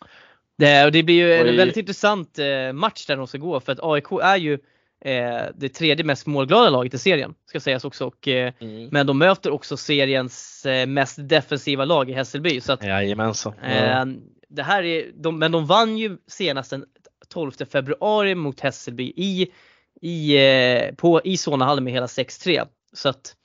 [0.57, 3.79] Det, det blir ju en väldigt intressant eh, match där de ska gå för att
[3.83, 4.59] AIK är ju eh,
[5.55, 8.05] det tredje mest målglada laget i serien ska sägas också.
[8.05, 8.89] Och, eh, mm.
[8.91, 12.61] Men de möter också seriens eh, mest defensiva lag i Hässelby.
[12.61, 13.53] Så att, Jajamensan.
[13.61, 13.67] Ja.
[13.67, 14.05] Eh,
[14.49, 16.85] det här är, de, men de vann ju senast den
[17.27, 19.51] 12 februari mot Hässelby i,
[20.01, 22.67] i, eh, på, i Solnahallen med hela 6-3.
[22.93, 23.35] Så att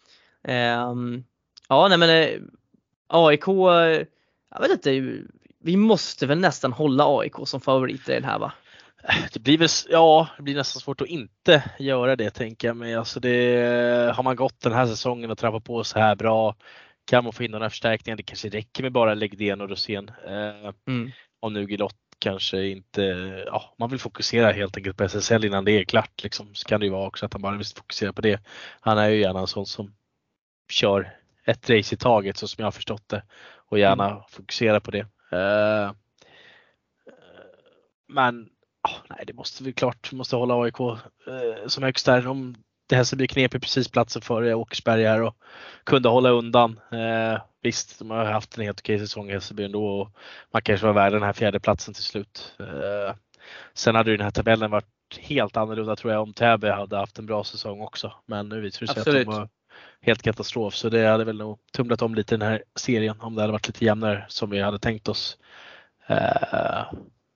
[0.44, 1.24] ehm,
[1.68, 2.40] ja, nej men eh,
[3.06, 3.46] AIK,
[4.50, 5.18] jag vet inte,
[5.60, 8.52] vi måste väl nästan hålla AIK som favoriter i den här va?
[9.32, 12.94] Det blir väl, ja, det blir nästan svårt att inte göra det tänker jag mig.
[12.94, 16.56] Alltså det, har man gått den här säsongen och trampat på så här bra
[17.04, 18.16] kan man få in några förstärkningar.
[18.16, 20.10] Det kanske räcker med bara Legdén och Rosén.
[20.26, 21.10] Eh, mm.
[21.40, 23.02] Om nu Gilott kanske inte,
[23.46, 26.54] ja, man vill fokusera helt enkelt på SSL innan det är klart liksom.
[26.54, 28.40] Så kan det ju vara också att han bara vill fokusera på det.
[28.80, 29.94] Han är ju gärna en sån som
[30.68, 33.22] kör ett race i taget så som jag har förstått det
[33.70, 34.22] och gärna mm.
[34.28, 35.06] fokusera på det.
[35.32, 35.92] Uh,
[38.08, 38.48] men
[38.84, 40.96] oh, nej, det måste vi klart, vi måste hålla AIK uh,
[41.66, 42.26] som högst där.
[42.26, 42.54] Om
[42.88, 45.36] det här ska bli knepigt precis platsen före Åkersberga här och
[45.84, 46.80] kunde hålla undan.
[46.92, 50.10] Uh, visst, de har haft en helt okej säsong i Hässelby ändå och
[50.52, 52.56] man kanske var värd den här fjärde platsen till slut.
[53.74, 54.86] sen hade ju den här tabellen varit
[55.18, 58.12] helt annorlunda tror jag om Täby hade haft en bra säsong också.
[58.26, 59.28] Men nu visar det sig Absolut.
[59.28, 59.48] att de var
[60.00, 60.74] helt katastrof.
[60.74, 63.66] Så det hade väl nog tumlat om lite den här serien om det hade varit
[63.66, 65.38] lite jämnare som vi hade tänkt oss.
[66.06, 66.82] Eh,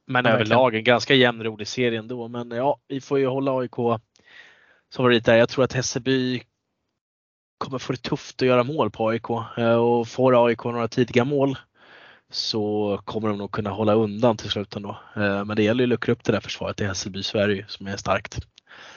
[0.09, 2.29] men ja, överlag en ganska jämn rolig serie ändå.
[2.29, 4.01] Men ja, vi får ju hålla AIK som
[4.97, 5.37] favorit där.
[5.37, 6.43] Jag tror att Hässelby
[7.59, 11.25] kommer få det tufft att göra mål på AIK eh, och får AIK några tidiga
[11.25, 11.59] mål
[12.31, 14.99] så kommer de nog kunna hålla undan till slut ändå.
[15.17, 17.87] Eh, men det gäller ju att luckra upp det där försvaret i Hässelby Sverige som
[17.87, 18.39] är starkt.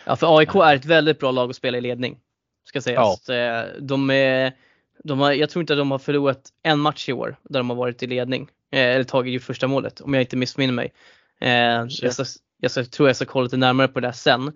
[0.05, 2.17] Ja, för AIK är ett väldigt bra lag att spela i ledning
[2.63, 3.29] ska sägas.
[3.29, 3.35] Ja.
[3.35, 4.53] Eh, de är,
[5.03, 7.69] de har, jag tror inte att de har förlorat en match i år där de
[7.69, 8.49] har varit i ledning.
[8.71, 10.93] Eh, eller tagit ju första målet om jag inte missminner mig.
[11.41, 12.25] Eh, jag, ska,
[12.57, 14.51] jag ska, tror jag ska kolla lite närmare på det sen.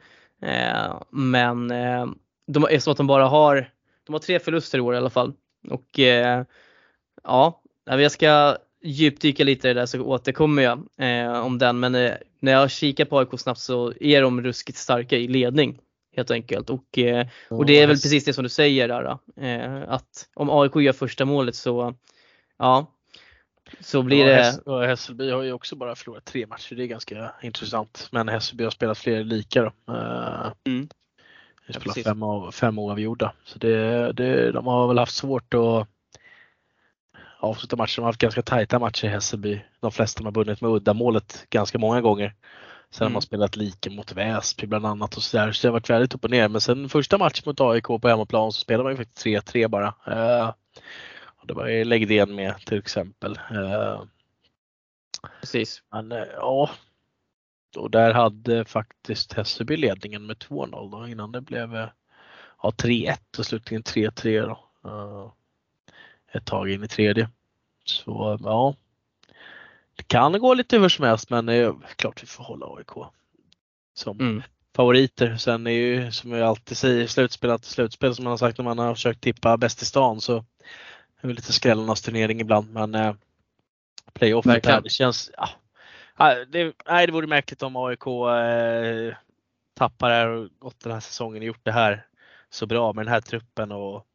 [1.09, 1.67] Men
[2.47, 3.69] de, eftersom att de bara har,
[4.05, 5.33] de har tre förluster i år i alla fall.
[5.69, 5.99] Och
[7.23, 10.79] ja, jag ska djupdyka lite i det där så återkommer jag
[11.45, 11.79] om den.
[11.79, 11.91] Men
[12.39, 15.79] när jag kikar på AIK snabbt så är de ruskigt starka i ledning
[16.15, 16.69] helt enkelt.
[16.69, 20.49] Och, eh, och det är väl precis det som du säger där eh, att om
[20.49, 21.93] AIK gör första målet så
[22.57, 22.91] ja,
[23.79, 24.61] så blir det.
[24.65, 26.75] Och Hässelby har ju också bara förlorat tre matcher.
[26.75, 28.07] Det är ganska intressant.
[28.11, 29.93] Men Hässelby har spelat fler lika då.
[29.93, 30.87] Eh, mm.
[31.67, 33.33] De spelat ja, fem, av, fem oavgjorda.
[33.43, 35.87] Så det, det, de har väl haft svårt att
[37.39, 37.95] avsluta matcher.
[37.95, 39.61] De har haft ganska tajta matcher i Hässelby.
[39.79, 42.33] De flesta har vunnit med uddamålet ganska många gånger.
[42.95, 43.11] Sen mm.
[43.11, 45.51] har man spelat lika mot Väsby bland annat och sådär.
[45.51, 46.47] Så det har varit väldigt upp och ner.
[46.47, 49.87] Men sen första matchen mot AIK på hemmaplan så spelade man ju faktiskt 3-3 bara.
[49.87, 50.53] Uh,
[51.25, 53.39] och det var ju Legdén med till exempel.
[53.51, 54.03] Uh,
[55.39, 55.83] Precis.
[55.91, 56.69] Men uh, ja.
[57.77, 61.73] Och där hade faktiskt Hässelby ledningen med 2-0 då innan det blev
[62.63, 65.33] ja, 3-1 och slutligen 3-3 då.
[66.31, 67.29] ett tag in i tredje.
[67.85, 68.75] Så ja,
[69.95, 73.11] det kan gå lite hur som helst men det är klart vi får hålla AIK
[73.93, 74.43] som mm.
[74.75, 75.37] favoriter.
[75.37, 78.65] Sen är ju som jag alltid säger slutspel att slutspel som man har sagt när
[78.65, 80.37] man har försökt tippa bäst i stan så
[81.21, 83.13] är det lite skrällarnas turnering ibland men eh,
[84.13, 85.31] playoff här, det känns
[86.17, 89.15] ja, det, nej, det vore märkligt om AIK eh,
[89.73, 92.07] tappar här och gått den här säsongen och gjort det här
[92.49, 94.07] så bra med den här truppen och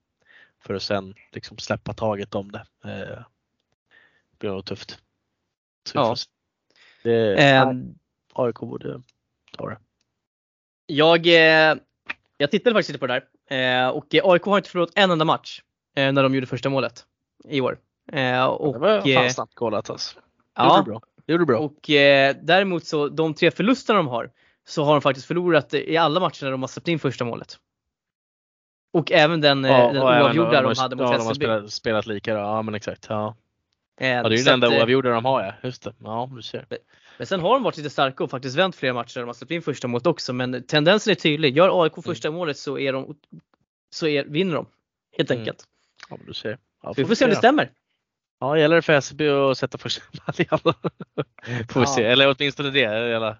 [0.61, 2.67] för att sen liksom släppa taget om det.
[2.85, 3.23] Eh,
[4.31, 4.99] det blir nog tufft.
[5.95, 6.17] Ja.
[7.03, 7.73] Det, eh,
[8.33, 9.03] AIK borde
[9.57, 9.79] ta det.
[10.87, 11.77] Jag, eh,
[12.37, 15.25] jag tittade faktiskt lite på det där eh, och AIK har inte förlorat en enda
[15.25, 15.63] match
[15.97, 17.07] eh, när de gjorde första målet
[17.45, 17.79] i år.
[18.13, 20.15] Eh, och, det var fan eh, snabbt kollat alltså.
[20.17, 20.23] Det
[20.55, 21.01] ja, gjorde bra.
[21.27, 21.59] Det gjorde bra.
[21.59, 24.31] Och eh, däremot så de tre förlusterna de har
[24.67, 27.59] så har de faktiskt förlorat i alla matcher när de har släppt in första målet.
[28.93, 31.47] Och även den, ja, den oavgjorda de, de, hade mot ja, Hässelby.
[31.47, 32.41] De har spelat, spelat lika då.
[32.41, 33.07] ja men exakt.
[33.09, 33.37] Ja.
[34.03, 35.53] Ja, det är ju den enda eh, oavgjorda de har ja.
[35.63, 35.93] Just det.
[35.99, 36.67] Ja, du ser.
[37.19, 39.35] Men sen har de varit lite starka och faktiskt vänt flera matcher där de har
[39.35, 40.33] släppt in första målet också.
[40.33, 41.57] Men tendensen är tydlig.
[41.57, 42.03] Gör AIK mm.
[42.03, 42.39] första mm.
[42.39, 43.17] målet så, är de,
[43.91, 44.67] så är, vinner de.
[45.17, 45.41] Helt mm.
[45.41, 45.65] enkelt.
[46.11, 46.59] Ja, men du ser.
[46.83, 47.71] Ja, vi får se om det stämmer.
[48.41, 50.03] Ja, gäller det för SB att sätta första
[50.39, 50.75] medaljen.
[51.69, 52.05] får vi se.
[52.05, 52.85] Eller åtminstone det.
[52.85, 53.37] Eller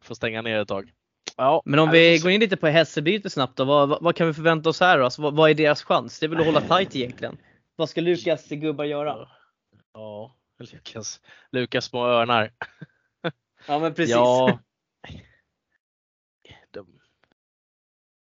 [0.00, 0.92] få stänga ner ett tag.
[1.36, 4.02] Ja, Men om vi får går in lite på Hässelby lite snabbt då, vad, vad,
[4.02, 5.04] vad kan vi förvänta oss här då?
[5.04, 6.20] Alltså, vad, vad är deras chans?
[6.20, 7.36] Det är väl att hålla tight egentligen.
[7.76, 9.28] Vad ska Lukas gubbar göra?
[9.92, 11.20] Ja, Lukas,
[11.52, 12.50] Lukas små örnar.
[13.66, 14.14] Ja men precis.
[14.14, 14.58] Ja.
[16.70, 17.00] De,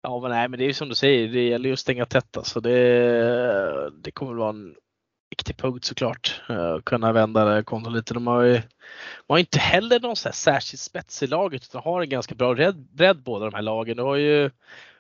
[0.02, 2.06] ja men nej men det är ju som du säger, det gäller ju att stänga
[2.06, 2.60] tätt alltså.
[2.60, 4.76] Det, det kommer vara en
[5.30, 6.42] viktig punkt såklart.
[6.50, 8.14] Uh, kunna vända det kontot lite.
[8.14, 11.82] De har ju de har inte heller någon så här särskild spets i laget utan
[11.84, 12.56] har en ganska bra
[12.90, 13.98] bredd, båda de här lagen.
[13.98, 14.52] Du har ju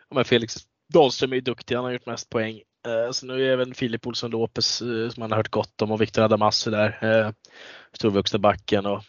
[0.09, 0.55] ja, Felix
[0.93, 2.61] Dahlström är ju duktig, han har gjort mest poäng.
[2.85, 5.91] Eh, så nu är även Filip Olsson Lopez eh, som man har hört gott om
[5.91, 6.99] och Viktor Adamassi där.
[7.03, 7.31] Uh,
[7.93, 9.03] storvuxna backen och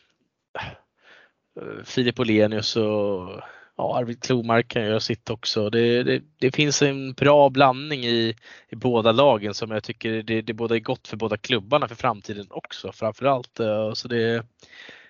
[1.61, 3.41] Eh, Filip Olenius och
[3.77, 5.71] ja, Arvid Klomark kan göra sitt också.
[5.71, 8.37] Det, det, det finns en bra blandning i,
[8.69, 11.95] i båda lagen som jag tycker det, det både är gott för båda klubbarna för
[11.95, 13.61] framtiden också framförallt.
[13.61, 14.47] Eh, Så det,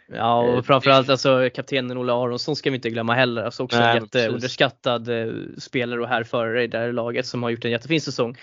[0.06, 3.42] Ja Eh, och framförallt alltså kaptenen Olle Aronsson ska vi inte glömma heller.
[3.42, 7.50] Alltså också Nej, en jätteunderskattad eh, spelare och härförare i det här laget som har
[7.50, 8.36] gjort en jättefin säsong.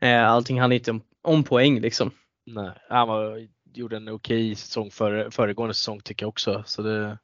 [0.00, 2.10] Eh, allting handlar inte om, om poäng liksom.
[2.46, 6.62] nej, han var, gjorde en okej säsong för, föregående säsong tycker jag också.
[6.66, 7.18] Så det,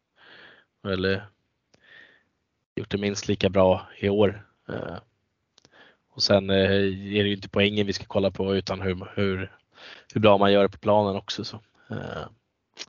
[0.88, 1.26] eller
[2.76, 4.46] gjort det minst lika bra i år.
[4.68, 4.96] Eh,
[6.10, 9.56] Och sen eh, är det ju inte poängen vi ska kolla på utan hur, hur,
[10.14, 11.44] hur bra man gör det på planen också.
[11.44, 11.60] Så.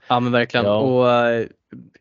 [0.07, 0.65] Ja men verkligen.
[0.65, 0.75] Ja.
[0.77, 1.47] Och eh,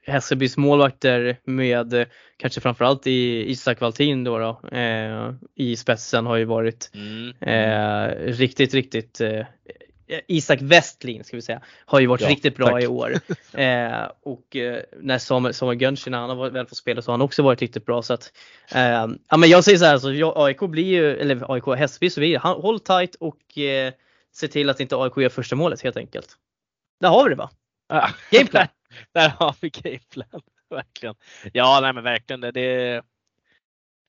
[0.07, 6.37] Hässelbys målvakter med eh, kanske framförallt i Isak Valtin då, då eh, i spetsen har
[6.37, 7.33] ju varit Mm.
[7.41, 9.21] eh, riktigt, riktigt
[10.27, 12.83] Isak Westlin ska vi säga, har ju varit Ja, riktigt bra tack.
[12.83, 13.13] i år.
[13.55, 17.23] Eh, och eh, när Samuel, Samuel när han har väl fått spela så har han
[17.25, 18.03] också varit riktigt bra.
[18.03, 18.33] Så att,
[18.75, 22.11] eh, ja, men jag säger så här, så jag, AIK blir ju, eller AIK Hässelby
[22.11, 23.93] så han- håll tight och eh,
[24.33, 26.29] se till att inte AIK gör första målet helt enkelt.
[27.01, 27.51] Där har vi det va?
[27.89, 28.67] Ah, Gameplan.
[29.13, 30.43] där, där har vi gameplan.
[30.71, 31.15] Verkligen.
[31.53, 32.41] Ja, nej men verkligen.
[32.41, 33.03] Det, det,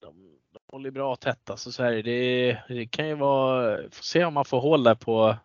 [0.01, 4.25] de, de håller bra tätt alltså, så här, det, det kan ju vara, får se
[4.25, 5.37] om man får hål där på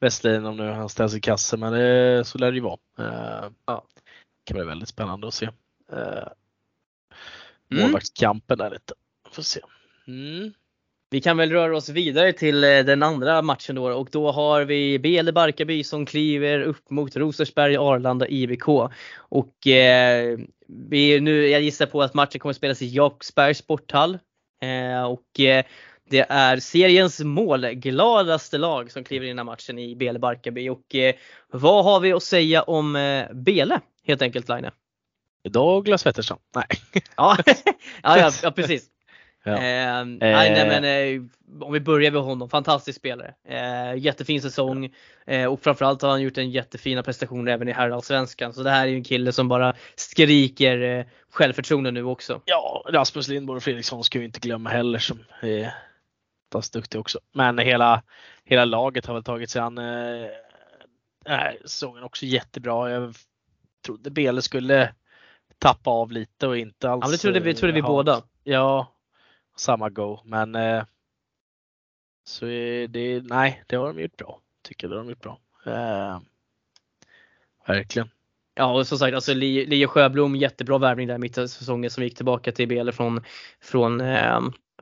[0.00, 2.78] Westlin om nu han ställs i kassen, men det, så lär det ju vara.
[3.00, 3.84] Uh, Ja.
[3.94, 5.46] Det kan bli väldigt spännande att se.
[5.92, 6.28] Uh,
[7.72, 7.82] Mm.
[7.82, 8.94] Målvaktskampen där lite.
[9.30, 9.60] Får se.
[10.06, 10.52] Mm.
[11.12, 14.64] Vi kan väl röra oss vidare till eh, den andra matchen då och då har
[14.64, 18.68] vi Bele Barkarby som kliver upp mot Rosersberg Arlanda IBK.
[19.16, 24.18] Och eh, vi, nu, jag gissar på att matchen kommer att spelas i Jakobsbergs sporthall.
[24.62, 25.64] Eh, och eh,
[26.10, 30.68] det är seriens målgladaste lag som kliver in i den här matchen i Bele Barkarby.
[30.68, 31.14] Och eh,
[31.50, 34.70] vad har vi att säga om eh, Bele helt enkelt Line?
[35.48, 36.38] Douglas Wettersson.
[36.54, 36.66] Nej.
[37.16, 37.36] Ja,
[38.02, 38.91] ja, ja precis.
[39.44, 39.52] Ja.
[39.52, 41.22] Eh, nej, nej, men, eh,
[41.66, 43.34] om vi börjar med honom, fantastisk spelare.
[43.48, 44.94] Eh, jättefin säsong
[45.26, 48.52] eh, och framförallt har han gjort en jättefina prestationer även i herrallsvenskan.
[48.52, 52.40] Så det här är ju en kille som bara skriker eh, självförtroende nu också.
[52.44, 55.74] Ja, Rasmus Lindborg och Fredriksson ska vi inte glömma heller som är
[56.52, 57.18] fast duktig också.
[57.32, 58.02] Men hela,
[58.44, 59.84] hela laget har väl tagit sig an eh,
[61.24, 62.90] den här säsongen också jättebra.
[62.90, 63.14] Jag
[63.86, 64.92] trodde Bele skulle
[65.58, 67.04] tappa av lite och inte alls.
[67.04, 68.22] Ja, det trodde vi, eh, trodde vi ha- båda.
[68.44, 68.92] Ja,
[69.56, 70.20] samma go.
[70.24, 70.84] Men eh,
[72.24, 72.44] så
[72.88, 74.40] det, nej, det har de gjort bra.
[74.62, 75.38] Tycker det har de gjort bra.
[75.66, 76.20] Eh,
[77.66, 78.08] verkligen.
[78.54, 82.16] Ja och som sagt, alltså Lia Sjöblom, jättebra värvning där mitt i säsongen som gick
[82.16, 83.20] tillbaka till Bele från,
[83.60, 84.40] från, eh,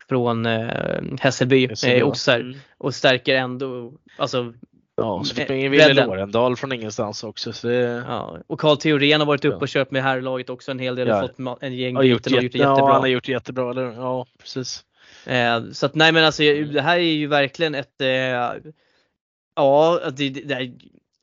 [0.08, 2.58] från eh, Hässelby, eh, Oxer Mm.
[2.78, 4.54] och stärker ändå, alltså
[5.00, 6.06] Ja, så fick man in Wille.
[6.06, 7.52] Lorendal från ingenstans också.
[7.52, 9.60] Så det, Ja, och Karl Theorén har varit uppe Ja.
[9.60, 11.20] och kört med herrlaget också en hel del och Ja.
[11.20, 12.92] fått en gäng har gjort, och gjort det ja, jättebra.
[12.92, 13.70] han har gjort det jättebra.
[13.70, 13.82] Eller?
[13.92, 14.84] Ja, precis.
[15.26, 18.08] Eh, så att nej men alltså det här är ju verkligen ett, eh,
[19.56, 20.72] ja det, det, det,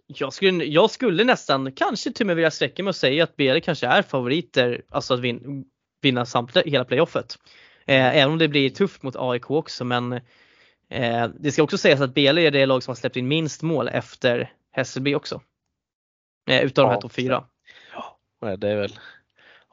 [0.07, 3.35] jag, skulle, jag skulle nästan kanske till och med vilja sträcka mig och säga att
[3.35, 5.65] BL kanske är favoriter, alltså att vin,
[6.01, 7.37] vinna samtliga, hela playoffet.
[7.85, 10.19] Eh, även om det blir tufft mot AIK också men
[10.89, 13.62] eh, det ska också sägas att BL är det lag som har släppt in minst
[13.62, 15.41] mål efter Hässelby också.
[16.50, 17.43] Eh, utav de här Ja, topp fyra.
[18.41, 19.00] Ja, det är väl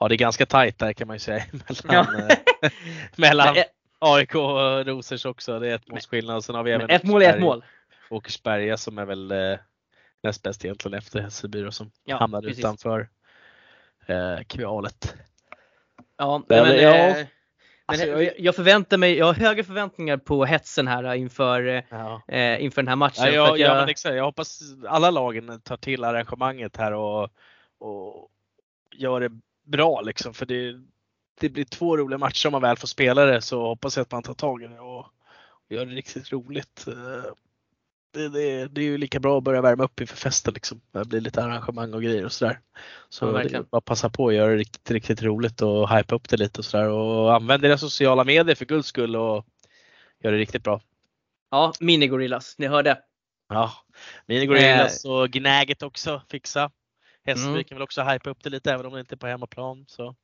[0.01, 1.45] Ja, det är ganska tajt där kan man ju säga
[1.85, 2.07] Ja.
[2.13, 2.37] mellan, eh,
[3.17, 3.65] mellan Men
[3.99, 5.59] AIK och Rosers också.
[5.59, 6.45] Det är ett måls skillnad.
[6.45, 7.65] Sen har vi Men även ett mål är ett mål.
[8.11, 9.59] Åkersberga som är väl eh,
[10.23, 12.59] näst bäst egentligen efter Hässelby som Ja, hamnade precis.
[12.65, 13.09] utanför
[14.07, 15.15] eh, kvalet.
[16.17, 17.25] Ja, men, väl- ja.
[17.93, 21.67] Eh, men Alltså, jag, jag förväntar mig, jag har höga förväntningar på hetsen här inför,
[21.67, 22.23] eh, Ja.
[22.29, 23.25] eh, inför den här matchen.
[23.25, 24.15] Ja, för jag, att jag, ja, men exakt.
[24.15, 27.23] jag hoppas alla lagen tar till arrangemanget här och,
[27.79, 28.31] och
[28.95, 29.31] gör det
[29.67, 30.35] bra liksom.
[30.35, 30.75] För det,
[31.41, 34.13] det blir två roliga matcher om man väl får spela det så hoppas jag att
[34.13, 36.87] man tar tag i det och, och gör det riktigt roligt.
[38.17, 40.81] Eh, det, det, det är ju lika bra att börja värma upp inför festen liksom.
[40.93, 42.61] Det blir lite arrangemang och grejer och sådär.
[43.09, 46.29] Så Ja, det bara passa på att göra det riktigt, riktigt roligt och hypa upp
[46.29, 46.89] det lite och sådär.
[46.89, 49.47] Och använd era sociala medier för guds skull och
[50.23, 50.81] gör det riktigt bra.
[51.51, 53.03] Ja, Minigorillas, ni hörde.
[53.49, 53.73] Ja,
[54.27, 56.71] Minigorillas och Gnaget också fixa.
[57.25, 57.65] Hässelby Mm.
[57.65, 59.85] kan väl också hypa upp det lite även om det inte är på hemmaplan.
[59.89, 60.17] Så.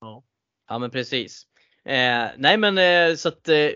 [0.00, 0.22] Ja.
[0.68, 1.46] Ja men precis.
[1.88, 3.70] Eh, nej men eh, så att, eh,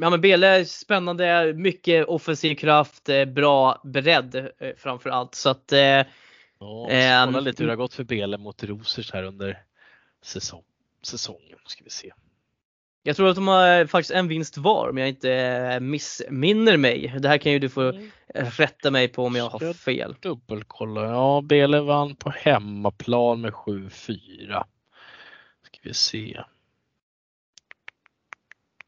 [0.00, 5.34] ja men Bele är spännande, mycket offensiv kraft, eh, bra bredd eh, framför allt.
[5.34, 6.06] Så att, eh,
[6.60, 9.62] Ja, kolla lite hur det har gått för Bele mot Rosers här under
[10.22, 10.62] säsong,
[11.02, 11.58] säsongen.
[11.66, 12.12] Ska vi se.
[13.02, 17.14] jag tror att de har faktiskt en vinst var om jag inte missminner mig.
[17.18, 17.92] Det här kan ju du få
[18.34, 20.14] rätta mig på om jag har fel.
[20.20, 21.02] Dubbelkolla.
[21.02, 24.64] Ja, Bele vann på hemmaplan med 7-4.
[25.62, 26.40] Ska vi se.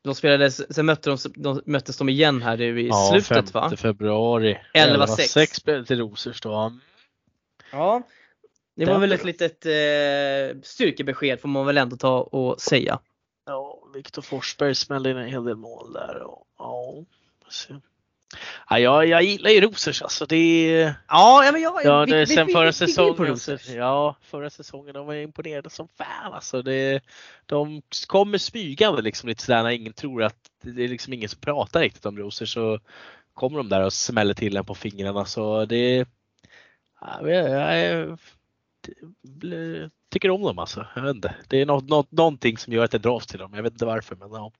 [0.02, 3.62] De spelades, sen mötte de, de, möttes de igen här nu i Ja, slutet 5
[3.62, 3.76] va?
[3.76, 4.58] februari.
[4.74, 5.06] 11-6.
[5.06, 6.72] 11-6 blev det till Rosers då.
[7.72, 8.02] Ja.
[8.76, 13.00] Det var väl ett litet eh, styrkebesked får man väl ändå ta och säga.
[13.46, 16.22] Ja, Viktor Forsberg smällde in en hel del mål där.
[16.22, 16.94] Och, ja.
[18.70, 20.26] Ja, jag, jag gillar ju Rosers alltså.
[20.26, 23.30] Det Ja, ja men jag, ja, vi- det, vi- sen vi- förra vi- vi- vi-
[23.30, 23.78] på säsongen.
[23.80, 26.62] Ja, förra säsongen de var imponerade som fan alltså.
[26.62, 27.00] Det,
[27.46, 31.40] de kommer smygande liksom lite sådär när ingen tror att det är liksom ingen som
[31.40, 32.78] pratar riktigt om Rosers så
[33.34, 36.06] kommer de där och smäller till en på fingrarna så det
[37.00, 38.18] ja, jag, jag,
[39.42, 40.86] jag tycker om dem alltså.
[40.94, 41.34] Jag vet inte.
[41.48, 43.54] Det är något, något, någonting som gör att det dras till dem.
[43.54, 44.52] Jag vet inte varför men ja.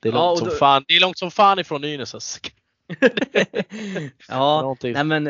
[0.00, 2.40] Det är Ja, långt, och som, då- fan, det är långt som fan ifrån Nynäs.
[4.28, 4.92] Ja, Någonting.
[4.92, 5.24] nej men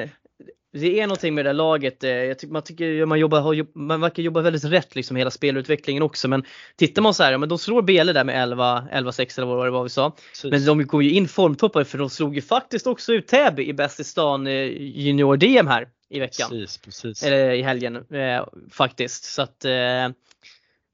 [0.73, 2.05] det är någonting med det här laget.
[2.05, 6.03] eh, Jag tycker, man tycker man jobbar, man verkar jobba väldigt rätt liksom hela spelutvecklingen
[6.03, 6.29] också.
[6.29, 6.45] Men
[6.77, 9.71] tittar man så här, men de slår Bele där med 11, 11-6 eller vad det
[9.71, 10.13] var vi sa.
[10.45, 13.73] Men de går ju in formtoppar för de slog ju faktiskt också ut Täby i
[13.73, 16.51] Bäst i stan eh, junior DM här i veckan.
[16.51, 17.23] Precis, precis.
[17.23, 19.25] Eller i helgen eh, faktiskt.
[19.25, 20.09] Så att eh,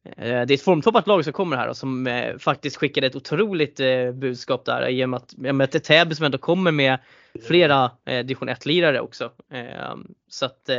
[0.05, 3.17] Eh, det är ett formtoppat lag som kommer här och som eh, faktiskt skickade ett
[3.17, 6.14] otroligt eh, budskap där i och med att, jag mötte med att det är Täby
[6.14, 6.99] som ändå kommer med
[7.47, 9.33] flera division 1-lirare också.
[9.51, 10.71] Ehm, så att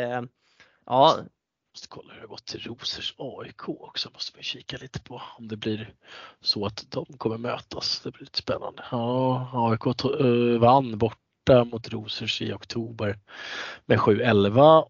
[0.86, 1.18] ja,
[1.74, 4.10] Måste kolla hur det har gått till Rosers AIK också.
[4.14, 5.94] Måste vi kika lite på om det blir
[6.42, 8.00] så att de kommer mötas.
[8.00, 8.84] Det blir lite spännande.
[8.92, 10.04] Ja, AIK
[10.62, 13.20] vann borta mot Rosers i oktober
[13.86, 14.86] med 7-11.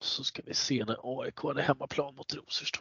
[0.00, 2.72] Så ska vi se när AIK hade hemmaplan mot Rosers.
[2.72, 2.80] Då.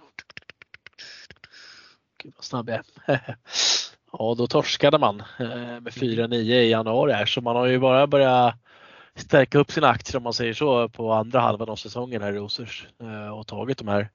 [2.27, 3.35] Gud vad snabb jag är.
[4.11, 8.07] Ja, då torskade man eh, med 4-9 i januari här så man har ju bara
[8.07, 8.55] börjat
[9.15, 12.37] stärka upp sina aktier om man säger så på andra halvan av säsongen här i
[12.37, 14.09] Rosers eh, och tagit de här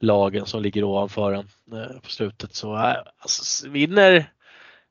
[0.00, 2.54] lagen som ligger ovanför en eh, på slutet.
[2.54, 4.32] Så alltså, vinner,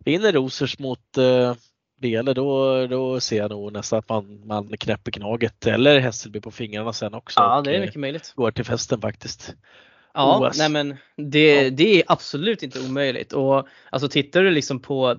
[0.05, 1.53] vinner Rosers mot eh,
[2.01, 6.51] Bele då, då ser jag nog nästan att man, man knäpper Gnaget eller Hässelby på
[6.51, 7.39] fingrarna sen också.
[7.39, 8.33] ja det är mycket möjligt.
[8.35, 9.55] går till festen faktiskt.
[10.17, 10.57] Ja, OS.
[10.57, 11.69] nej men det, Ja.
[11.69, 13.33] det är absolut inte omöjligt.
[13.33, 15.17] Och alltså tittar du liksom på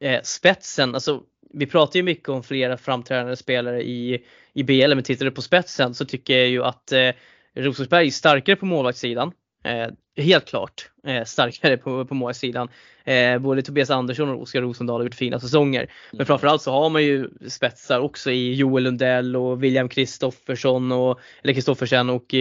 [0.00, 1.22] eh, spetsen, alltså
[1.54, 5.42] vi pratar ju mycket om flera framträdande spelare i, i BL, men tittar du på
[5.42, 7.10] spetsen så tycker jag ju att eh,
[7.56, 9.32] Rosersberg är starkare på målvaktssidan.
[9.64, 9.88] Eh,
[10.24, 12.68] helt klart eh, starkare på, på målvaktssidan.
[13.04, 15.90] Eh, både Tobias Andersson och Oskar Rosendahl har gjort fina säsonger.
[16.12, 21.20] Men framförallt så har man ju spetsar också i Joel Lundell och William Kristoffersson och,
[21.42, 22.34] eller Kristoffersen och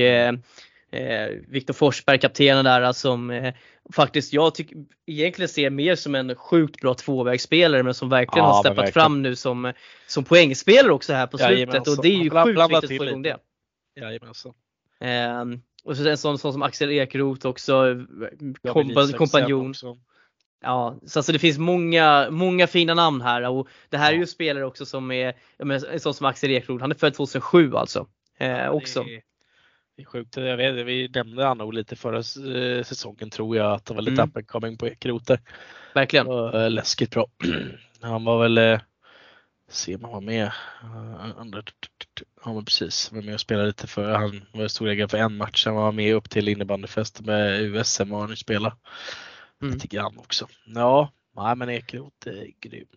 [0.91, 3.53] eh, eh, Viktor Forsberg, kaptenen där som eh,
[3.93, 4.77] faktiskt jag tycker
[5.07, 8.93] egentligen ser mer som en sjukt bra tvåvägsspelare men som verkligen Ja, har steppat verkligen.
[8.93, 9.73] fram nu som,
[10.07, 13.21] som poängspelare också här på slutet och det är ju sjukt viktigt att få igång
[13.21, 13.37] det.
[13.99, 14.53] Jajamensan.
[14.99, 19.69] Ehm, och så en sån, sån som Axel Ekroth också, eh, kompa, kompanjon.
[19.69, 19.97] också.
[20.63, 24.27] Ja, så alltså det finns många, många fina namn här och det här är ju
[24.27, 25.33] spelare också som är,
[25.91, 28.07] en sån som Axel Ekroth, han är född 2007 alltså.
[28.37, 28.99] Eh, också.
[28.99, 29.30] Är,
[30.01, 30.37] det är sjukt.
[30.37, 34.01] Jag vet, vi nämnde han nog lite förra eh, säsongen tror jag att det var
[34.01, 34.29] lite Mm.
[34.29, 35.39] up and coming på Ekeroth där.
[35.95, 36.27] Verkligen.
[36.27, 37.25] Och, eh, läskigt bra.
[38.01, 38.79] Han var väl, eh,
[39.69, 40.51] se om han var med.
[41.37, 41.63] andra-
[42.45, 45.65] Ja men precis, var med och spelade lite för, han var storägare för en match.
[45.65, 48.77] Han var med upp till innebandyfesten med USM och han spela
[49.61, 49.73] Mm.
[49.73, 50.47] lite grann också.
[50.65, 52.87] Ja, nej men Ekeroth är grym.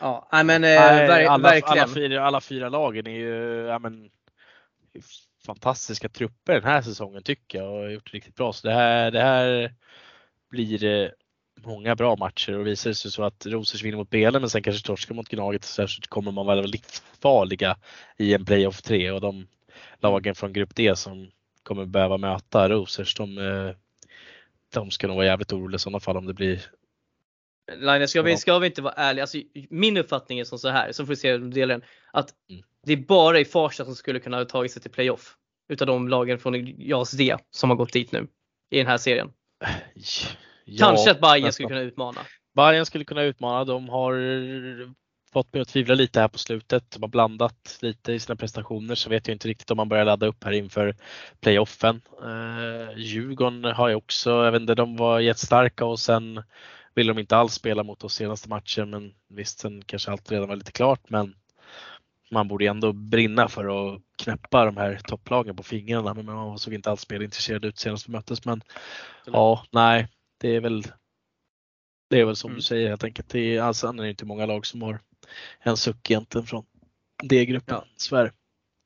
[0.00, 1.82] Ja, men eh, ver- alla, verkligen.
[1.82, 4.10] Alla fyra, alla fyra lagen är ju ja, men,
[5.46, 8.52] fantastiska trupper den här säsongen tycker jag och har gjort det riktigt bra.
[8.52, 9.74] Så det här, det här
[10.50, 11.10] blir eh,
[11.64, 14.62] många bra matcher och visar det sig så att Rosers vinner mot Belen men sen
[14.62, 17.76] kanske torskar mot Gnaget så, så kommer man vara livsfarliga
[18.16, 19.46] i en playoff 3 och de
[20.00, 21.30] lagen från grupp D som
[21.62, 23.74] kommer behöva möta Rosers de, eh,
[24.74, 26.62] de ska nog vara jävligt oroliga i sådana fall om det blir
[27.76, 29.22] Line, ska vi, ska vi inte vara ärliga?
[29.22, 29.38] Alltså,
[29.70, 31.82] min uppfattning är som så här, så får vi se om du delar den.
[32.12, 32.62] Att Mm.
[32.86, 35.36] det är bara i Farsta som skulle kunna ha tagit sig till playoff.
[35.68, 38.26] Utav de lagen från JAS D som har gått dit nu.
[38.70, 39.32] I den här serien.
[40.64, 41.52] Ja, Kanske att Bayern nästan.
[41.52, 42.20] skulle kunna utmana.
[42.56, 43.64] Bayern skulle kunna utmana.
[43.64, 44.14] De har
[45.32, 46.90] fått mig att tvivla lite här på slutet.
[46.90, 50.04] De har blandat lite i sina prestationer så vet jag inte riktigt om man börjar
[50.04, 50.96] ladda upp här inför
[51.40, 52.02] playoffen.
[52.22, 56.42] Eh, Djurgården har jag också, jag vet inte, de var jättestarka och sen
[56.94, 60.48] ville de inte alls spela mot oss senaste matchen men visst sen kanske allt redan
[60.48, 61.34] var lite klart men
[62.30, 66.74] man borde ändå brinna för att knäppa de här topplagen på fingrarna men man såg
[66.74, 68.62] inte alls spelintresserad ut senast vi möttes men
[69.26, 70.08] ja, nej,
[70.40, 70.84] det är väl
[72.10, 72.56] det är väl som Mm.
[72.56, 73.28] du säger helt enkelt.
[73.28, 75.00] Det är, alltså, det är inte många lag som har
[75.60, 76.64] en suck egentligen från
[77.22, 77.80] D-gruppen.
[78.10, 78.22] Ja.
[78.22, 78.32] Det.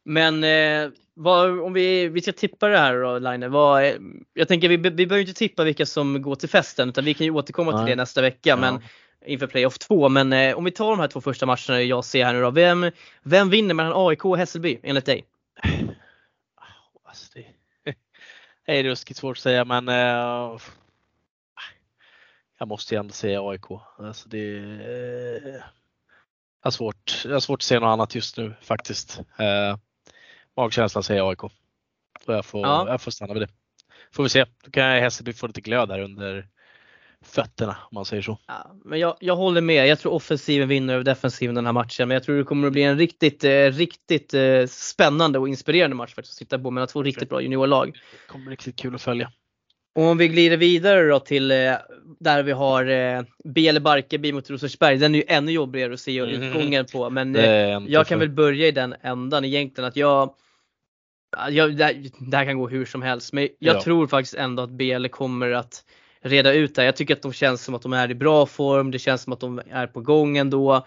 [0.05, 3.85] Men eh, vad, om vi, vi ska tippa det här då Line, vad,
[4.35, 7.25] Jag tänker vi, vi behöver inte tippa vilka som går till festen utan vi kan
[7.25, 7.91] ju återkomma till Nej.
[7.91, 8.57] det nästa vecka.
[8.57, 8.81] Men
[9.27, 10.09] inför playoff 2.
[10.09, 12.51] Men eh, om vi tar de här två första matcherna jag ser här nu då.
[12.51, 12.91] Vem,
[13.23, 15.25] vem vinner mellan AIK och Hässelby enligt dig?
[17.05, 17.47] Alltså, det,
[18.67, 20.59] det är ruskigt svårt att säga men eh,
[22.59, 23.65] jag måste ju ändå säga AIK.
[23.99, 25.63] Alltså, det, eh, jag,
[26.63, 29.21] har svårt, jag har svårt att se något annat just nu faktiskt.
[29.39, 29.77] Eh,
[30.57, 31.45] magkänslan säger AIK.
[31.45, 31.53] Och
[32.27, 32.89] jag, får, Ja.
[32.89, 33.49] jag får stanna vid det.
[34.13, 34.45] Får vi se.
[34.65, 36.47] Då kan Hässelby få lite glöd här under
[37.25, 38.39] fötterna om man säger så.
[38.47, 39.87] Ja, men jag, jag håller med.
[39.89, 42.09] Jag tror offensiven vinner över defensiven den här matchen.
[42.09, 45.97] Men jag tror det kommer att bli en riktigt, eh, riktigt eh, spännande och inspirerande
[45.97, 47.93] match faktiskt att titta på mellan två riktigt bra juniorlag.
[47.93, 49.33] Det kommer bli riktigt kul att följa.
[49.95, 51.57] Och om vi glider vidare då till eh,
[52.21, 54.99] där vi har eh, BL Barkarby mot Rosersberg.
[54.99, 56.43] Den är ju ännu jobbigare att se Mm.
[56.43, 57.11] utgången på.
[57.11, 57.45] Men eh,
[57.89, 60.35] jag kan väl börja i den ändan egentligen att jag
[61.51, 63.83] Ja, det, här, det här kan gå hur som helst men jag Ja.
[63.83, 65.85] tror faktiskt ändå att BL kommer att
[66.21, 66.85] reda ut det.
[66.85, 68.91] Jag tycker att de känns som att de är i bra form.
[68.91, 70.87] Det känns som att de är på gång ändå.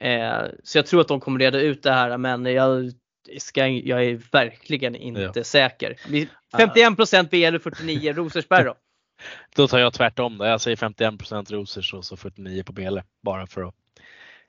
[0.00, 2.92] Eh, så jag tror att de kommer reda ut det här men jag,
[3.38, 5.96] ska, jag är verkligen inte säker.
[6.08, 8.74] Vi- 51% BL och 49 Rosersberg då.
[9.56, 10.44] Då tar jag tvärtom då.
[10.44, 13.02] Jag säger 51% Rosers och så 49 på Bele.
[13.22, 13.74] Bara för att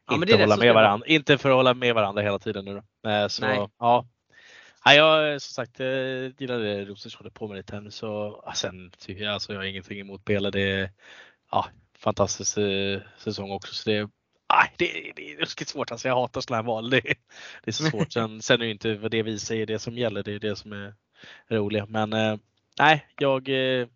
[0.07, 1.07] Ja, inte hålla med varandra.
[1.07, 3.09] Inte för att hålla med varandra hela tiden nu då.
[3.09, 3.67] Eh, Så, Nej.
[3.79, 4.05] Ja.
[4.86, 8.53] Ja, jag som sagt eh, gillade Rosers håller på med lite här nu så ah,
[8.53, 10.51] sen tycker jag alltså jag har ingenting emot Bela.
[10.51, 10.91] Det är
[11.51, 11.65] ja,
[11.97, 14.09] fantastisk eh, säsong också så det är
[14.53, 15.91] Nej, det, det är ruskigt svårt.
[15.91, 16.89] Alltså jag hatar sådana här val.
[16.89, 18.13] Det, det är så svårt.
[18.13, 20.23] Sen, sen är det ju inte vad det vi säger det som gäller.
[20.23, 20.93] Det är det som är
[21.49, 21.86] roliga.
[21.86, 22.38] Men eh,
[22.79, 23.88] nej, jag eh,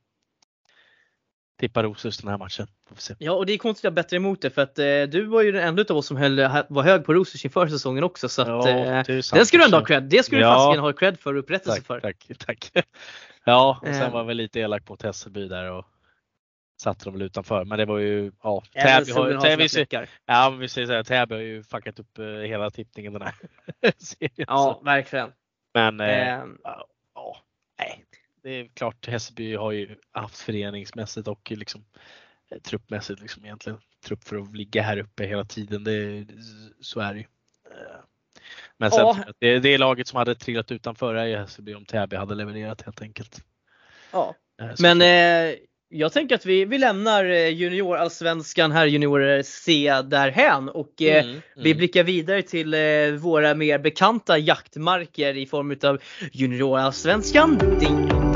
[1.60, 2.68] tippar Rosers den här matchen.
[3.18, 5.41] Ja och det är konstigt att jag bättre emot det för att eh, du var
[5.41, 6.36] ju den enda av oss som höll,
[6.70, 9.03] var hög på Rosers inför säsongen också så att Ja, eh,
[9.34, 10.03] den ska du ändå ha cred.
[10.03, 10.53] Det ska du Ja.
[10.55, 11.99] fasiken ha cred för och upprättelse Tack, för.
[11.99, 12.72] tack, tack.
[13.43, 14.12] Ja, och sen Eh.
[14.12, 15.86] var väl lite elak mot Hässelby där och
[16.82, 17.66] satte dem väl utanför.
[17.66, 21.36] Men det var ju, ja, Täby har, har Täby, ja, vi säger så här, Täby
[21.36, 23.34] har ju fuckat upp eh, hela tippningen den här
[23.97, 24.45] serien.
[24.47, 25.32] Ja, verkligen.
[25.74, 26.43] Men eh, Eh,
[27.16, 27.38] ja,
[27.80, 28.05] nej.
[28.44, 31.86] Det är klart Hässelby har ju haft föreningsmässigt och liksom
[32.52, 35.84] eh, truppmässigt liksom egentligen trupp för att ligga här uppe hela tiden.
[35.84, 36.26] Det,
[36.82, 37.26] så är det ju.
[37.72, 38.00] Eh,
[38.78, 39.18] Men sen Ja.
[39.40, 42.82] det, det är laget som hade trillat utanför är ju Hässelby om Täby hade levererat
[42.82, 43.44] helt enkelt.
[44.12, 44.36] ja.
[44.62, 45.56] Eh, så Men eh,
[45.92, 51.70] jag tänker att vi, vi lämnar juniorallsvenskan här juniorer C därhän och eh, Mm, Vi
[51.72, 51.78] mm.
[51.78, 58.29] blickar vidare till eh, våra mer bekanta jaktmarker i form av juniorallsvenskan D.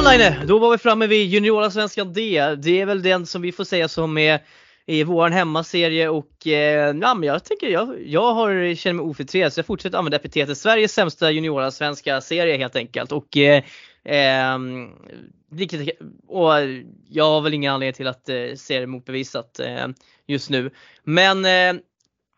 [0.00, 2.54] Ja Line, då var vi framme vid juniorallsvenskan D.
[2.58, 4.40] Det är väl den som vi får säga som är
[4.86, 9.52] i vår hemmaserie och eh, ja, men jag tänker jag, jag har, känner mig ofiltrerad
[9.52, 13.12] så jag fortsätter använda epitetet Sveriges sämsta juniorallsvenska serie helt enkelt.
[13.12, 13.64] Och, eh,
[14.04, 14.58] eh,
[16.26, 16.52] och
[17.08, 19.86] jag har väl ingen anledning till att eh, se det motbevisat eh,
[20.26, 20.70] just nu.
[21.04, 21.82] Men eh,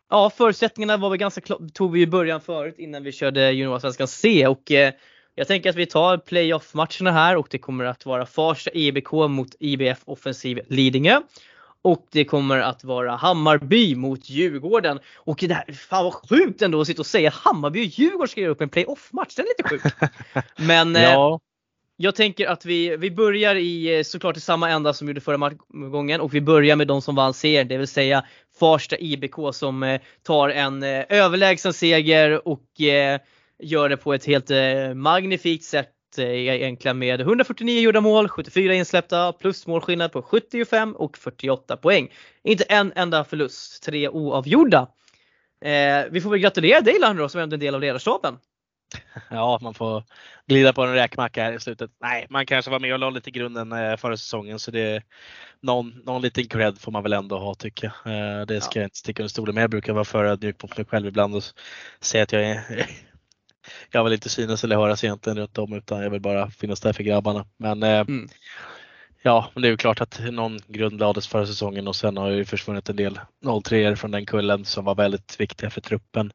[0.09, 4.07] ja, förutsättningarna var väl ganska klara, tog vi i början förut innan vi körde juniorallsvenskan
[4.07, 4.93] C och eh,
[5.35, 9.55] jag tänker att vi tar playoff-matcherna här och det kommer att vara Farsta IBK mot
[9.59, 11.21] IBF Offensiv Lidingö.
[11.81, 14.99] Och det kommer att vara Hammarby mot Djurgården.
[15.15, 18.27] Och det här, fan vad sjukt ändå att sitta och säga att Hammarby och Djurgården
[18.27, 19.35] ska göra upp en playoff-match.
[19.35, 19.93] Den är lite sjuk.
[20.55, 21.39] Men eh, Ja,
[21.97, 25.21] jag tänker att vi, vi börjar i eh, såklart i samma ända som vi gjorde
[25.21, 28.25] förra gången och vi börjar med de som vann serien, det vill säga
[28.59, 33.19] Farsta IBK som eh, tar en eh, överlägsen seger och eh,
[33.63, 38.73] gör det på ett helt eh, magnifikt sätt eh, egentligen med 149 gjorda mål, 74
[38.73, 42.11] insläppta, plus målskillnad på 75 och 48 poäng.
[42.43, 44.87] Inte en enda förlust, tre oavgjorda.
[45.65, 48.37] Eh, vi får väl gratulera dig Landro som är en del av ledarstaben.
[49.29, 50.03] Ja, man får
[50.47, 51.91] glida på en räkmacka här i slutet.
[52.01, 55.03] Nej, man kanske var med och la lite grunden förra säsongen så det är
[55.61, 58.47] någon, någon liten cred får man väl ändå ha tycker jag.
[58.47, 58.81] Det ska ja.
[58.81, 59.63] jag inte sticka under stolen med.
[59.63, 61.43] Jag brukar vara för ödmjuk mot mig själv ibland och
[62.01, 62.87] säga att jag är
[63.91, 66.93] jag vill inte synas eller höras egentligen runt om utan jag vill bara finnas där
[66.93, 67.45] för grabbarna.
[67.57, 68.29] Men eh, mm.
[69.25, 72.29] Ja, men det är ju klart att någon grund lades förra säsongen och sen har
[72.29, 73.19] ju försvunnit en del
[73.63, 76.31] 03 från den kullen som var väldigt viktiga för truppen.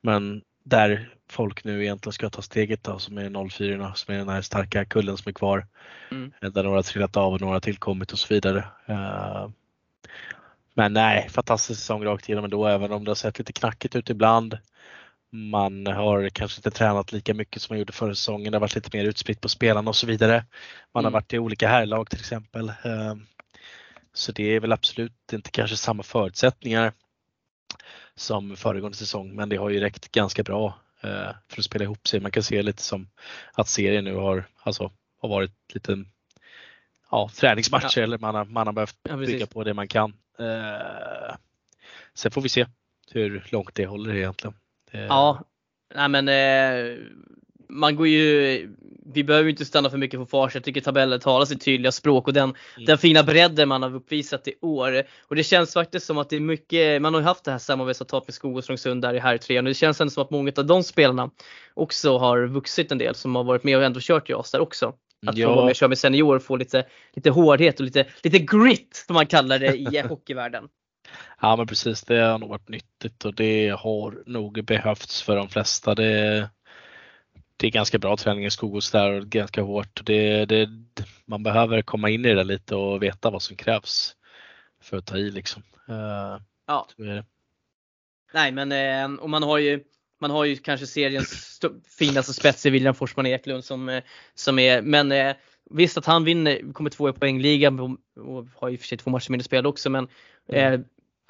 [0.00, 4.28] Men där folk nu egentligen ska ta steget då, som är 04 som är den
[4.28, 5.66] här starka kullen som är kvar.
[6.10, 6.32] Mm.
[6.40, 8.64] Där några trillat av och några tillkommit och så vidare.
[8.88, 9.48] Uh,
[10.74, 14.10] men nej, fantastisk säsong rakt igenom ändå även om det har sett lite knackigt ut
[14.10, 14.58] ibland.
[15.32, 18.52] Man har kanske inte tränat lika mycket som man gjorde förra säsongen.
[18.52, 20.44] Det har varit lite mer utspritt på spelarna och så vidare.
[20.94, 21.12] Man mm.
[21.12, 22.68] har varit i olika härlag till exempel.
[22.68, 23.14] Uh,
[24.12, 26.92] så det är väl absolut inte kanske samma förutsättningar
[28.14, 32.08] som föregående säsong men det har ju räckt ganska bra eh, för att spela ihop
[32.08, 32.20] sig.
[32.20, 33.08] Man kan se lite som
[33.52, 36.04] att serien nu har, alltså, har varit lite
[37.10, 38.02] ja, träningsmatcher ja.
[38.02, 40.12] eller man har, man har behövt ja, bygga på det man kan.
[40.38, 41.36] Eh,
[42.14, 42.66] sen får vi se
[43.10, 44.54] hur långt det håller egentligen.
[44.92, 45.00] Eh.
[45.00, 45.44] Ja,
[45.94, 46.98] nej men eh,
[47.68, 48.68] man går ju,
[49.14, 50.54] vi behöver inte stanna för mycket på fars.
[50.54, 52.86] Jag tycker tabellen talar sitt tydliga språk och den, mm.
[52.86, 55.02] den fina bredden man har uppvisat i år.
[55.28, 57.58] Och det känns faktiskt som att det är mycket, man har ju haft det här
[57.58, 60.30] samarbetsavtalet med Skog och Strömsund där i här tre och det känns ändå som att
[60.30, 61.30] många av de spelarna
[61.74, 64.60] också har vuxit en del som har varit med och ändå kört i oss där
[64.60, 64.94] också.
[65.26, 65.48] Att ja.
[65.48, 68.38] få vara med och köra med senior och få lite, lite hårdhet och lite, lite
[68.38, 70.68] grit som man kallar det i hockeyvärlden.
[71.40, 75.48] Ja men precis, det har nog varit nyttigt och det har nog behövts för de
[75.48, 75.94] flesta.
[75.94, 76.50] Det,
[77.56, 80.00] det är ganska bra träning i Skogås där och ganska hårt.
[80.04, 80.68] Det, det,
[81.24, 84.16] man behöver komma in i det lite och veta vad som krävs
[84.82, 85.62] för att ta i liksom.
[85.88, 86.88] Uh, ja.
[88.34, 89.84] Nej men eh, och man har ju
[90.22, 91.60] man har ju kanske seriens
[91.98, 94.02] finaste spets i William Forsman Eklund som, eh,
[94.34, 95.36] som är, men eh,
[95.70, 99.30] visst att han vinner, kommer två i poängligan och har ju för sig två matcher
[99.30, 100.08] mindre spelade också men
[100.48, 100.72] mm.
[100.72, 100.80] eh,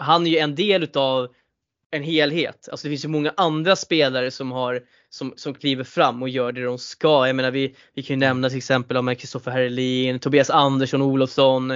[0.02, 1.28] han är ju en del utav
[1.90, 2.68] en helhet.
[2.70, 4.80] Alltså det finns ju många andra spelare som har
[5.10, 7.26] som, som kliver fram och gör det de ska.
[7.26, 11.70] Jag menar vi, vi kan ju nämna till exempel om Kristoffer Herrelin, Tobias Andersson Olofsson.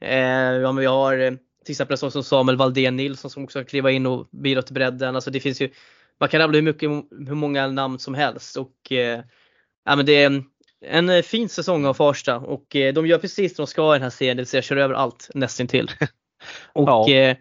[0.00, 0.20] Eh,
[0.62, 1.32] ja, vi har eh,
[1.64, 4.74] till exempel en som Samuel Valdén Nilsson som också kan kliva in och bidra till
[4.74, 5.14] bredden.
[5.14, 5.70] Alltså det finns ju,
[6.20, 6.90] man kan rabbla hur, mycket,
[7.28, 9.20] hur många namn som helst och eh,
[9.84, 10.44] ja, men det är en,
[10.84, 13.98] en eh, fin säsong av Farsta och eh, de gör precis det de ska i
[13.98, 15.90] den här serien, det vill säga kör över allt nästintill.
[16.72, 17.10] Och ja.
[17.10, 17.36] eh,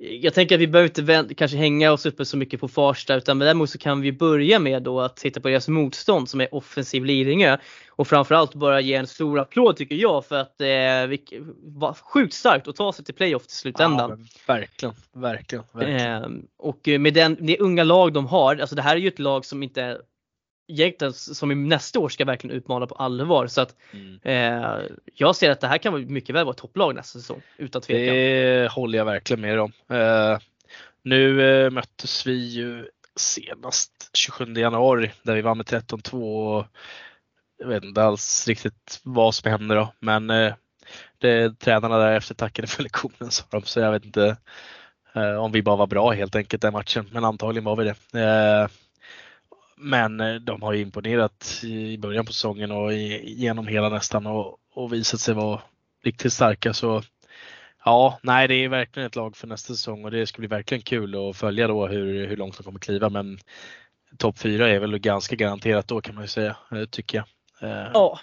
[0.00, 3.38] jag tänker att vi behöver inte kanske hänga oss uppe så mycket på Farsta utan
[3.38, 7.04] däremot så kan vi börja med då att titta på deras motstånd som är offensiv
[7.04, 7.56] Lidingö.
[7.88, 12.68] Och framförallt bara ge en stor applåd tycker jag för att eh, var sjukt starkt
[12.68, 14.10] att ta sig till playoff till slutändan.
[14.10, 15.64] Ja, verkligen, verkligen.
[15.72, 16.24] verkligen.
[16.24, 19.18] Eh, och med den, det unga lag de har, alltså det här är ju ett
[19.18, 19.98] lag som inte
[20.70, 23.46] egentligen som i nästa år ska verkligen utmana på allvar.
[23.46, 24.18] Så att mm.
[24.22, 24.80] eh,
[25.14, 28.14] jag ser att det här kan mycket väl vara topplag nästa säsong utan tvekan.
[28.14, 29.72] Det håller jag verkligen med om.
[29.90, 30.38] Eh,
[31.02, 36.66] nu eh, möttes vi ju senast 27 januari där vi vann med 13-2 och
[37.58, 40.54] jag vet inte alls riktigt vad som hände då men eh,
[41.18, 44.36] det, tränarna därefter tackade för lektionen sa de så jag vet inte
[45.14, 48.68] eh, om vi bara var bra helt enkelt den matchen men antagligen var vi det.
[49.80, 54.92] Men eh, de har imponerat i början på säsongen och genom hela nästan och, och
[54.92, 55.60] visat sig vara
[56.04, 56.72] riktigt starka.
[56.72, 57.02] Så
[57.84, 60.82] ja, nej, det är verkligen ett lag för nästa säsong och det ska bli verkligen
[60.82, 63.08] kul att följa då hur, hur långt de kommer kliva.
[63.08, 63.38] Men
[64.18, 67.26] topp 4 är väl ganska garanterat då kan man ju säga, eh, tycker jag.
[67.70, 68.20] Eh, ja,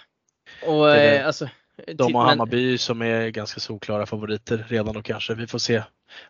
[0.66, 1.48] och eh, alltså.
[1.94, 5.34] De och Hammarby som är ganska solklara favoriter redan och kanske.
[5.34, 5.82] Vi får se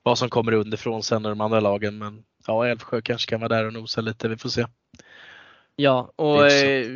[0.03, 1.99] vad som kommer underifrån sen i de andra lagen.
[1.99, 4.29] Men ja, Älvsjö kanske kan vara där och nosa lite.
[4.29, 4.67] Vi får se.
[5.81, 6.87] Ja, och eh,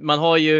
[0.00, 0.58] man har ju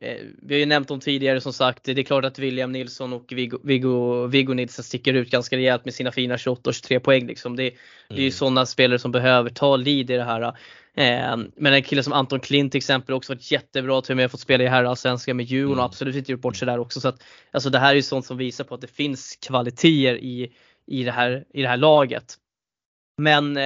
[0.00, 1.84] eh, vi har ju nämnt dem tidigare som sagt.
[1.84, 5.84] Det är klart att William Nilsson och Viggo, Viggo, Viggo Nilsson sticker ut ganska rejält
[5.84, 7.26] med sina fina 28 och 23 poäng.
[7.26, 7.56] Liksom.
[7.56, 7.76] Det, mm.
[8.08, 8.32] det är ju mm.
[8.32, 10.42] sådana spelare som behöver ta lead i det här.
[10.96, 14.30] Eh, men en kille som Anton Klint till exempel också varit jättebra till och med
[14.30, 15.78] fått spela i herrallsvenskan med Djurgården mm.
[15.78, 17.00] och absolut inte gjort bort sig där också.
[17.00, 20.16] Så att, alltså det här är ju sånt som visar på att det finns kvaliteter
[20.16, 20.52] i,
[20.86, 22.34] i, det, här, i det här laget.
[23.18, 23.56] Men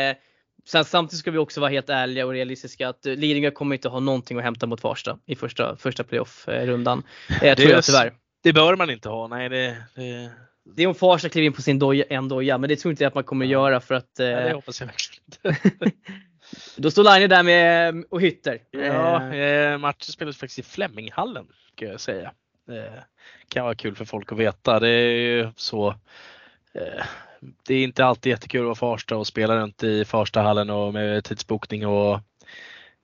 [0.70, 3.88] Sen samtidigt ska vi också vara helt ärliga och realistiska att eh, Lidingö kommer inte
[3.88, 7.02] ha någonting att hämta mot Farsta i första, första playoff-rundan.
[7.40, 8.12] Det tror jag tyvärr.
[8.42, 9.28] Det bör man inte ha.
[9.28, 10.30] Nej, det, det...
[10.76, 13.04] det är om Farsta kliver in på sin doja, en doja, men det tror inte
[13.04, 14.10] jag att man kommer göra för att.
[14.18, 15.96] Nej, det eh, hoppas jag verkligen inte.
[16.76, 18.58] Då står Line där med och hytter.
[18.70, 22.32] Ja, eh, matchen spelas faktiskt i Fleminghallen kan jag säga.
[22.66, 23.04] Det
[23.48, 24.80] kan vara kul för folk att veta.
[24.80, 25.94] Det är ju så
[27.66, 31.24] det är inte alltid jättekul att vara Farsta och spela runt i Farstahallen och med
[31.24, 32.20] tidsbokning och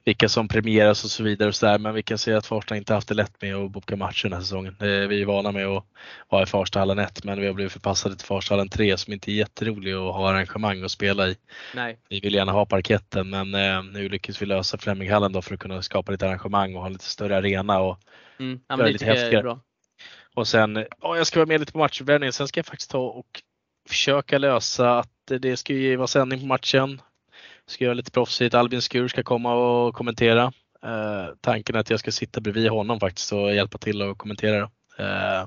[0.07, 1.79] vilka som premieras och så vidare och så där.
[1.79, 4.33] Men vi kan se att Farsta inte haft det lätt med att boka matcher den
[4.33, 4.77] här säsongen.
[4.81, 5.85] Vi är vana med att
[6.29, 9.35] vara i Farstahallen 1 men vi har blivit förpassade till Farstahallen 3 som inte är
[9.35, 11.37] jätterolig att ha arrangemang att spela i.
[11.75, 11.99] Nej.
[12.09, 15.61] Vi vill gärna ha parketten men eh, nu lyckas vi lösa Fleminghallen då för att
[15.61, 17.99] kunna skapa lite arrangemang och ha lite större arena och
[18.39, 18.61] mm.
[18.69, 19.59] ja, men det lite häftigare.
[20.35, 22.33] Och sen, ja, jag ska vara med lite på matchuppvärmningen.
[22.33, 23.43] Sen ska jag faktiskt ta och
[23.87, 25.11] försöka lösa att
[25.41, 27.03] det ska ju vara sändning på matchen.
[27.67, 28.55] Ska göra lite proffsigt.
[28.55, 30.53] Albin Skur ska komma och kommentera.
[30.83, 34.71] Eh, tanken är att jag ska sitta bredvid honom faktiskt och hjälpa till och kommentera.
[34.99, 35.47] Eh,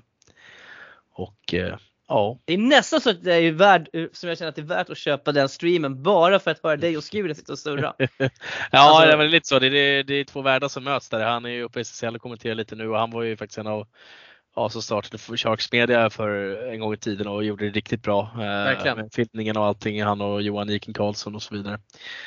[1.13, 1.77] och eh,
[2.07, 2.39] ja.
[2.45, 4.89] Det är nästan så att det är värd, som jag känner att det är värt
[4.89, 7.93] att köpa den streamen bara för att höra dig och Skuren sitta och surra.
[8.17, 8.29] ja,
[8.71, 9.59] alltså, det är lite så.
[9.59, 11.25] Det är, det är två världar som möts där.
[11.25, 13.57] Han är ju uppe i SSL och kommenterar lite nu och han var ju faktiskt
[13.57, 13.87] en av
[14.60, 16.30] ja, som startade Sharks Media för
[16.74, 18.32] en gång i tiden och gjorde det riktigt bra.
[18.34, 18.97] Eh, Verkligen.
[18.97, 21.80] Med filmningen och allting, han och Johan Iken Karlsson och så vidare.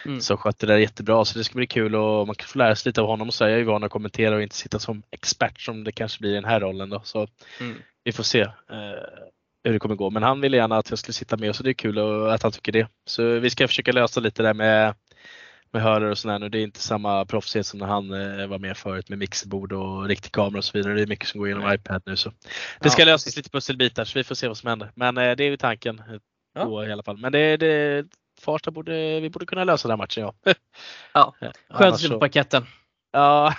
[0.06, 0.20] Mm.
[0.20, 2.76] Så skötte det där jättebra så det ska bli kul och man kan få lära
[2.76, 5.02] sig lite av honom och säga jag är van att kommentera och inte sitta som
[5.10, 7.00] expert som det kanske blir i den här rollen då.
[7.04, 7.28] Så
[7.60, 7.76] mm.
[8.04, 8.48] vi får se eh,
[9.64, 10.10] hur det kommer gå.
[10.10, 12.52] Men han ville gärna att jag skulle sitta med så det är kul att han
[12.52, 12.88] tycker det.
[13.06, 14.94] Så vi ska försöka lösa lite där med
[15.72, 16.48] med hörare och sådär nu.
[16.48, 20.08] Det är inte samma proffsighet som när han eh, var med förut med mixerbord och
[20.08, 20.94] riktig kamera och så vidare.
[20.94, 22.16] Det är mycket som går genom iPad nu.
[22.16, 22.32] Så.
[22.80, 24.92] Det ska ja, lösas lite pusselbitar så vi får se vad som händer.
[24.94, 26.04] Men eh, det är ju tanken eh,
[26.54, 26.64] ja.
[26.64, 27.16] då, i alla fall.
[27.16, 28.06] Men det, det,
[28.40, 30.34] Farsta borde, vi borde kunna lösa den här matchen ja.
[31.12, 31.34] Ja,
[31.70, 32.66] skönt att slippa paketten.
[33.12, 33.54] Ja,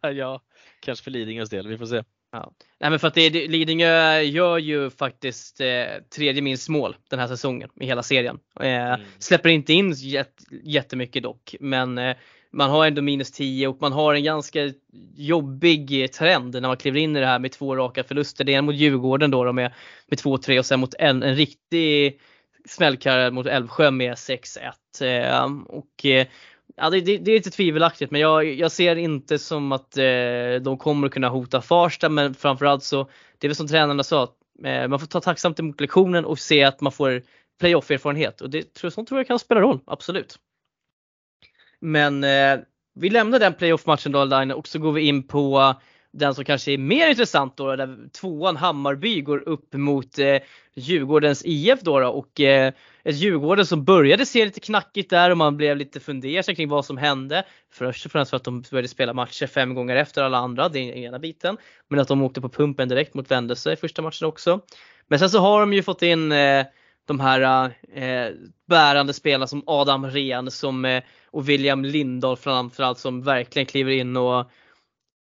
[0.00, 0.40] ja,
[0.80, 1.68] kanske för Lidingös del.
[1.68, 2.02] Vi får se.
[2.34, 2.52] Ja.
[2.80, 5.84] Nej men för att det, Lidingö gör ju faktiskt eh,
[6.16, 8.38] tredje minst mål den här säsongen i hela serien.
[8.60, 9.00] Eh, mm.
[9.18, 12.16] Släpper inte in jät, jättemycket dock men eh,
[12.52, 14.72] man har ändå minus 10 och man har en ganska
[15.14, 18.44] jobbig trend när man kliver in i det här med två raka förluster.
[18.44, 19.72] Det är en mot Djurgården då, då med,
[20.06, 22.20] med 2-3 och sen mot en, en riktig
[22.68, 24.72] smällkarriär mot Älvsjö med 6-1.
[25.00, 26.26] Eh, och eh,
[26.76, 30.62] Ja, det, det, det, är lite tvivelaktigt men jag, jag ser inte som att eh,
[30.62, 33.08] de kommer kunna hota Farsta men framförallt så,
[33.38, 34.22] det är väl som tränarna sa,
[34.64, 37.22] eh, man får ta tacksamt emot lektionen och se att man får
[37.60, 40.38] playoff-erfarenhet och det tror, sånt tror jag kan spela roll, absolut.
[41.80, 42.58] Men eh,
[42.94, 45.74] vi lämnar den playoff-matchen då Line, och så går vi in på
[46.12, 50.36] den som kanske är mer intressant då, där tvåan Hammarby går upp mot eh,
[50.74, 52.72] Djurgårdens IF då, då och eh,
[53.04, 56.84] ett Djurgården som började se lite knackigt där och man blev lite fundersam kring vad
[56.84, 57.44] som hände.
[57.72, 60.78] Först och främst för att de började spela matcher fem gånger efter alla andra, det
[60.78, 61.56] är ena biten.
[61.88, 64.60] Men att de åkte på pumpen direkt mot Vändelse i första matchen också.
[65.08, 66.66] Men sen så har de ju fått in eh,
[67.06, 68.32] de här eh,
[68.68, 74.16] bärande spelarna som Adam Rehn som, eh, och William Lindahl framförallt som verkligen kliver in
[74.16, 74.50] och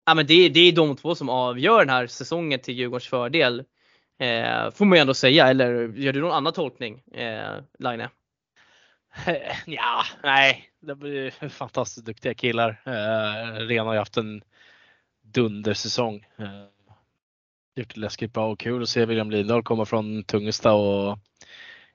[0.07, 3.64] ja, men det, det är de två som avgör den här säsongen till Djurgårdens fördel.
[4.21, 8.09] Eh, får man ju ändå säga, eller gör du någon annan tolkning eh, Line?
[9.66, 12.83] Ja, nej, det blir fantastiskt duktiga killar.
[12.85, 14.43] Eh, Ren har ju haft en
[15.23, 16.27] dundersäsong.
[16.37, 16.64] Eh,
[17.75, 21.18] gjort det läskigt bra och kul att se William Lindahl komma från Tungesta och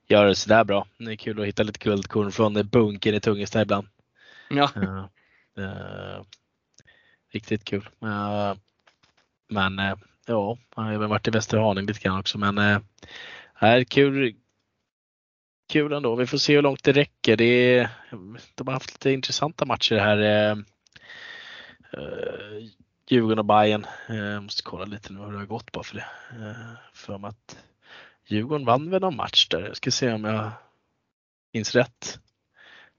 [0.08, 0.88] göra det sådär bra.
[0.98, 3.88] Det är kul att hitta lite guldkorn från bunken i Tungesta ibland.
[4.50, 4.70] Ja.
[4.76, 5.06] Eh,
[5.66, 6.24] eh,
[7.32, 7.90] riktigt kul.
[8.02, 8.54] Eh,
[9.48, 9.96] men eh,
[10.26, 12.80] ja, han har även varit i Västerhaning lite grann också men eh,
[13.56, 14.36] är kul,
[15.70, 16.16] kul ändå.
[16.16, 17.38] Vi får se hur långt det räcker.
[17.38, 17.90] Det är,
[18.56, 20.18] de har haft lite intressanta matcher här.
[20.18, 20.58] Eh,
[21.94, 22.70] eh
[23.10, 23.86] Djurgården och Bayern.
[24.10, 26.08] Eh, jag måste kolla lite nu hur det har gått bara för det.
[26.32, 27.58] Eh, för mig att
[28.28, 29.62] Djurgården vann väl någon match där.
[29.62, 30.52] Jag ska se om jag
[31.54, 32.20] minns rätt.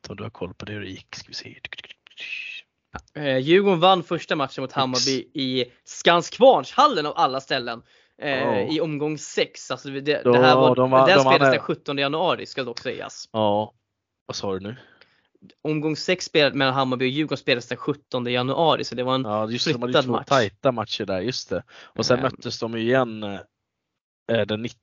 [0.09, 1.15] Om du har koll på det hur det gick.
[1.15, 1.61] Ska vi se.
[3.15, 7.83] Eh, Djurgården vann första matchen mot Hammarby i Skanskvarnshallen av alla ställen.
[8.23, 8.77] Eh, oh.
[8.77, 9.71] I omgång 6.
[9.71, 12.79] Alltså det, det här var, de var, den de spelades den 17 januari ska dock
[12.79, 13.29] sägas.
[13.33, 13.75] Ja,
[14.27, 14.77] vad sa du nu?
[15.63, 19.51] Omgång 6 mellan Hammarby och Djurgården spelades den 17 januari så det var en ja,
[19.51, 20.27] just flyttad de match.
[20.29, 21.63] tajta matcher där, just det.
[21.71, 22.31] Och sen mm.
[22.33, 24.81] möttes de igen eh, den 19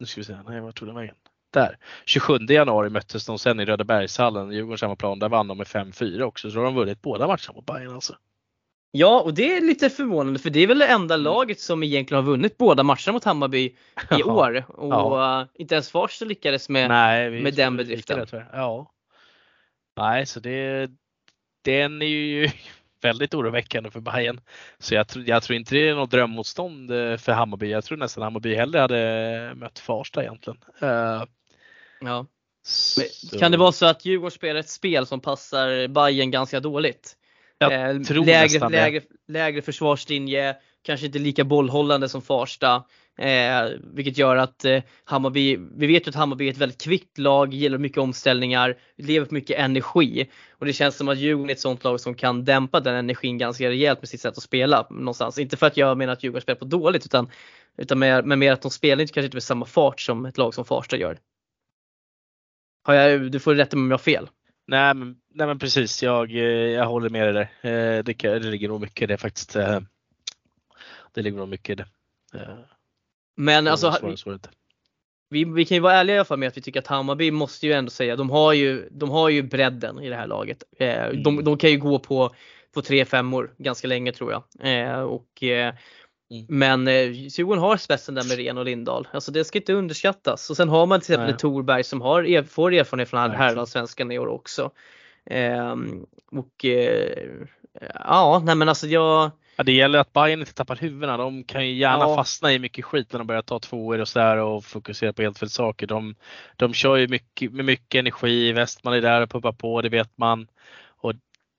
[0.00, 1.14] nu ska vi se, nej vad tog den vägen?
[1.50, 1.78] Där.
[2.04, 5.18] 27 januari möttes de sen i Rödabergshallen, Djurgårdens hemmaplan.
[5.18, 7.94] Där vann de med 5-4 också, så då har de vunnit båda matcherna mot Bayern
[7.94, 8.16] alltså.
[8.92, 11.24] Ja, och det är lite förvånande för det är väl det enda mm.
[11.24, 13.74] laget som egentligen har vunnit båda matcherna mot Hammarby i
[14.10, 14.24] ja.
[14.24, 14.64] år.
[14.68, 15.48] Och ja.
[15.54, 18.26] inte ens Farsta lyckades med, Nej, med den bedriften.
[18.30, 18.92] Det, ja.
[19.96, 20.90] Nej, så det,
[21.64, 22.48] den är ju
[23.02, 24.40] väldigt oroväckande för Bayern.
[24.78, 27.70] Så jag, jag tror inte det är något drömmotstånd eh, för Hammarby.
[27.70, 30.58] Jag tror nästan Hammarby hellre hade mött Farsta egentligen.
[30.82, 31.24] Uh,
[32.00, 32.26] Ja.
[33.38, 37.16] Kan det vara så att Djurgården spelar ett spel som passar Bayern ganska dåligt?
[37.58, 42.84] Jag eh, tror lägre, lägre, lägre försvarslinje, kanske inte lika bollhållande som Farsta.
[43.18, 47.18] Eh, vilket gör att eh, Hammarby, vi vet ju att Hammarby är ett väldigt kvickt
[47.18, 50.30] lag, gillar mycket omställningar, lever på mycket energi.
[50.58, 53.38] Och det känns som att Djurgården är ett sånt lag som kan dämpa den energin
[53.38, 55.38] ganska rejält med sitt sätt att spela någonstans.
[55.38, 57.30] Inte för att jag menar att Djurgården spelar på dåligt utan,
[57.78, 60.38] utan mer, men mer att de spelar inte, kanske inte med samma fart som ett
[60.38, 61.18] lag som Farsta gör.
[62.90, 64.28] Har jag, du får rätta mig om jag har fel.
[64.66, 67.70] Nej men, nej men precis, jag, eh, jag håller med dig där.
[67.98, 69.56] Eh, det, det ligger nog mycket i det faktiskt.
[69.56, 69.80] Eh,
[71.12, 71.86] det ligger nog mycket i det.
[73.36, 74.16] Men alltså,
[75.30, 77.30] vi, vi, kan ju vara ärliga i alla fall med att vi tycker att Hammarby
[77.30, 80.62] måste ju ändå säga, de har ju, de har ju bredden i det här laget.
[80.78, 81.22] Mm.
[81.22, 82.34] De, de kan ju gå på,
[82.74, 85.12] på tre femmor ganska länge tror jag.
[85.12, 85.42] Och
[86.30, 86.46] Mm.
[86.48, 89.08] Men eh, Djurgården har spetsen där med Ren och Lindahl.
[89.12, 90.50] Alltså det ska inte underskattas.
[90.50, 94.18] Och sen har man till exempel Torberg som har, er, får erfarenhet från herrallsvenskan i
[94.18, 94.70] år också.
[95.26, 95.76] Eh,
[96.30, 97.28] och eh,
[97.94, 101.16] ja, nej men alltså jag Ja, det gäller att Bayern inte tappar huvudena.
[101.16, 102.16] De kan ju gärna ja.
[102.16, 105.38] fastna i mycket skit när de börjar ta tvåor och sådär och fokusera på helt
[105.38, 105.86] fel saker.
[105.86, 106.14] De,
[106.56, 108.52] de kör ju mycket, med mycket energi.
[108.52, 110.46] Westman är där och pumpar på, det vet man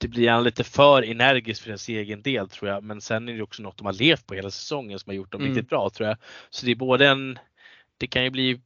[0.01, 2.83] det blir gärna lite för energiskt för deras egen del tror jag.
[2.83, 5.31] Men sen är det också något de har levt på hela säsongen som har gjort
[5.31, 5.53] dem mm.
[5.53, 6.17] riktigt bra tror jag.
[6.49, 7.39] Så det är både en,
[7.97, 8.61] det kan ju bli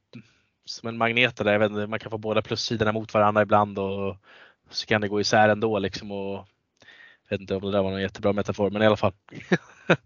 [0.66, 3.80] som en magnet där, jag vet inte, man kan få båda plussidorna mot varandra ibland
[3.80, 4.18] och
[4.70, 6.12] så kan det gå isär ändå liksom.
[6.12, 6.48] Och,
[7.28, 9.14] jag vet inte om det där var någon jättebra metafor men i alla fall.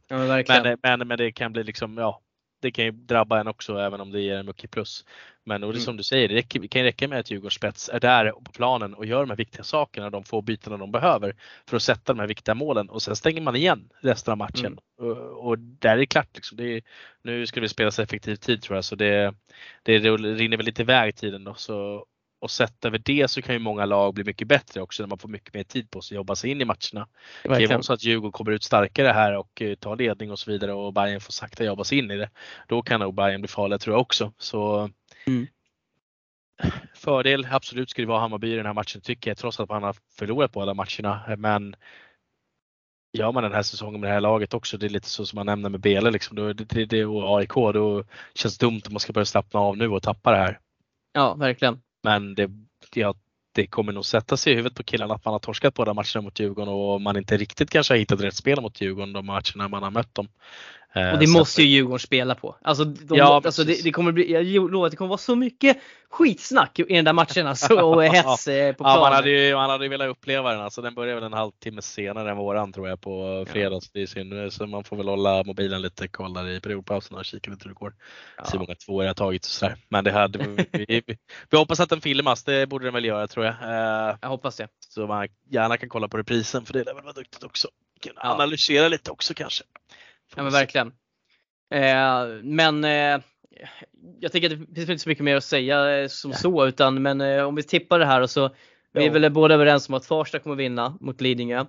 [0.07, 2.21] Ja, men, men, men, det kan bli liksom, ja,
[2.60, 5.05] det kan ju drabba en också även om det ger en mycket plus.
[5.43, 5.86] Men och det mm.
[5.86, 8.51] som du säger, det, räcker, det kan räcka med att Djurgårdens spets är där på
[8.51, 11.36] planen och gör de här viktiga sakerna, de få bytena de behöver
[11.68, 14.80] för att sätta de här viktiga målen och sen stänger man igen resten av matchen.
[14.99, 15.12] Mm.
[15.12, 16.36] Och, och, där är det klart.
[16.36, 16.57] Liksom.
[16.57, 16.82] Det är,
[17.22, 19.34] nu ska vi spela så effektiv tid tror jag så det,
[19.84, 21.53] det, det rinner väl lite iväg tiden då.
[21.53, 22.05] Så,
[22.39, 25.17] och sett över det så kan ju många lag bli mycket bättre också när man
[25.17, 27.07] får mycket mer tid på sig att jobba sig in i matcherna.
[27.43, 30.31] Det kan ju vara så att Djurgården kommer ut starkare här och eh, tar ledning
[30.31, 32.29] och så vidare och Bayern får sakta jobba sig in i det.
[32.67, 34.33] Då kan nog Bayern bli farliga tror jag också.
[34.37, 34.89] Så
[35.27, 35.47] mm.
[36.93, 39.83] Fördel, absolut ska det vara Hammarby i den här matchen tycker jag trots att man
[39.83, 41.35] har förlorat på alla matcherna.
[41.37, 41.75] Men
[43.13, 45.37] gör man den här säsongen med det här laget också, det är lite så som
[45.37, 48.93] man nämner med Bele liksom, då, det, det, och AIK, då känns det dumt om
[48.93, 50.59] man ska börja slappna av nu och tappa det här.
[51.13, 51.81] Ja, verkligen.
[52.04, 52.50] Men det,
[52.93, 53.14] ja,
[53.52, 56.22] det kommer nog sätta sig i huvudet på killarna att man har torskat båda matcherna
[56.22, 59.68] mot Djurgården och man inte riktigt kanske har hittat rätt spel mot Djurgården de matcherna
[59.68, 60.28] man har mött dem.
[60.93, 62.55] Eh, och det måste ju Djurgården spela på.
[62.61, 65.35] Alltså, de, ja, alltså det, det, kommer bli, jag lovar att det kommer vara så
[65.35, 65.77] mycket
[66.09, 68.75] skitsnack i den där matchen alltså, och hets på planen.
[68.77, 70.61] Ja, man hade ju man hade velat uppleva den.
[70.61, 73.89] Alltså, den börjar väl en halvtimme senare än våran tror jag på fredags.
[73.93, 74.07] Ja.
[74.07, 77.63] Synd, så man får väl hålla mobilen lite koll där i periodpausen och kika lite
[77.63, 77.93] hur det går.
[78.37, 78.45] Ja.
[78.45, 79.75] Se hur många tvåor jag tagit och sådär.
[79.89, 81.01] Men det hade, vi, vi,
[81.49, 83.55] vi, hoppas att den filmas, det borde den väl göra tror jag.
[83.63, 84.67] Eh, jag hoppas det.
[84.79, 87.67] Så man gärna kan kolla på reprisen för det lär väl vara duktigt också.
[88.01, 89.63] Kan analysera lite också kanske.
[90.36, 90.88] Ja men verkligen.
[91.73, 93.21] Eh, men eh,
[94.19, 96.38] jag tycker att det finns inte så mycket mer att säga eh, som ja.
[96.38, 98.49] så utan men om vi tippar det här och så
[98.93, 101.65] vi är väl båda överens om att Farsta kommer vinna mot Lidingö.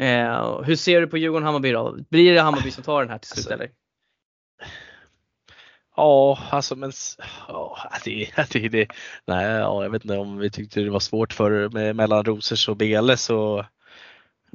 [0.00, 1.96] Eh, hur ser du på Djurgården-Hammarby då?
[2.08, 3.70] Blir det Hammarby som tar den här till slut alltså, eller?
[5.96, 6.92] Ja, alltså men
[7.48, 8.88] ja, det, det, det,
[9.26, 12.68] nej, ja, jag vet inte om vi tyckte det var svårt för med, mellan Rosers
[12.68, 13.66] och Bele så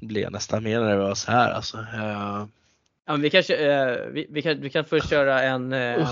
[0.01, 1.77] blir jag nästan mer nervös här alltså.
[1.77, 2.45] Uh,
[3.09, 6.09] Ja, vi, kanske, eh, vi, vi, kan, vi kan först köra en, eh,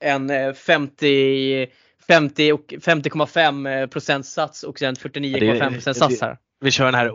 [0.00, 1.66] en 50
[2.06, 6.38] 50 och 50,5 procents sats och sen 49,5 procents sats här.
[6.60, 7.12] Vi kör den här,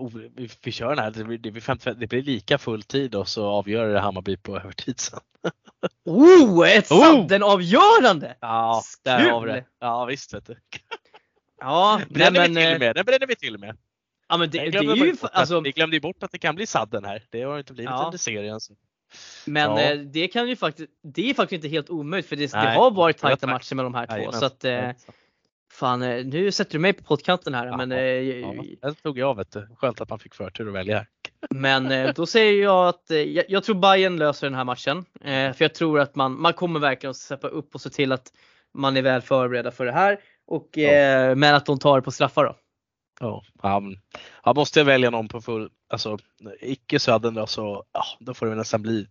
[0.63, 3.87] vi, kör den här det, blir, 50, det blir lika full tid och så avgör
[3.87, 5.19] det Hammarby på övertid sen.
[6.05, 6.99] Oh, ett oh!
[6.99, 8.37] Sadden-avgörande!
[8.39, 9.65] Ja, där har vi det.
[9.79, 10.55] Ja visst vet du.
[11.59, 12.95] Ja, bränner nej, men, vi till med.
[12.95, 13.77] Den bränner vi till med.
[14.29, 16.67] Ja men det, det är ju, alltså, vi glömde ju bort att det kan bli
[16.67, 17.23] sadden här.
[17.29, 18.05] Det har inte blivit ja.
[18.05, 18.59] under serien.
[18.59, 18.73] Så.
[19.45, 19.81] Men ja.
[19.81, 22.91] eh, det kan ju faktiskt, det är faktiskt inte helt omöjligt för det, det har
[22.91, 24.31] varit tajta matcher med de här två.
[24.31, 24.89] så att, eh,
[25.71, 27.65] fan, eh, nu sätter du mig på poddkanten här.
[27.65, 29.67] Ja, men, eh, ja, det tog jag vet du.
[29.75, 31.05] Skönt att man fick förtur att välja.
[31.49, 35.05] Men eh, då säger jag att eh, jag, jag, tror Bayern löser den här matchen.
[35.23, 38.27] för jag tror att man, man kommer verkligen att steppa upp och se till att
[38.73, 40.19] man är väl förberedda för det här.
[40.47, 40.69] Och,
[41.37, 42.55] Men att de tar det på straffar då.
[43.21, 43.97] Ja, um,
[44.43, 46.17] ja, måste jag välja någon på full, alltså
[46.59, 49.07] icke Södern då så ja, då får det nästan bli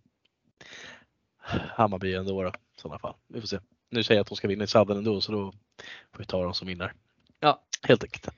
[1.75, 2.51] Hammarby ändå då, i
[2.81, 3.13] sådana fall.
[3.27, 3.59] Vi får se.
[3.89, 5.51] Nu säger jag att de ska vinna i Södern ändå så då
[6.11, 6.93] får vi ta dem som vinner.
[7.39, 7.61] Ja.
[7.81, 8.27] Helt enkelt.
[8.27, 8.33] Ja,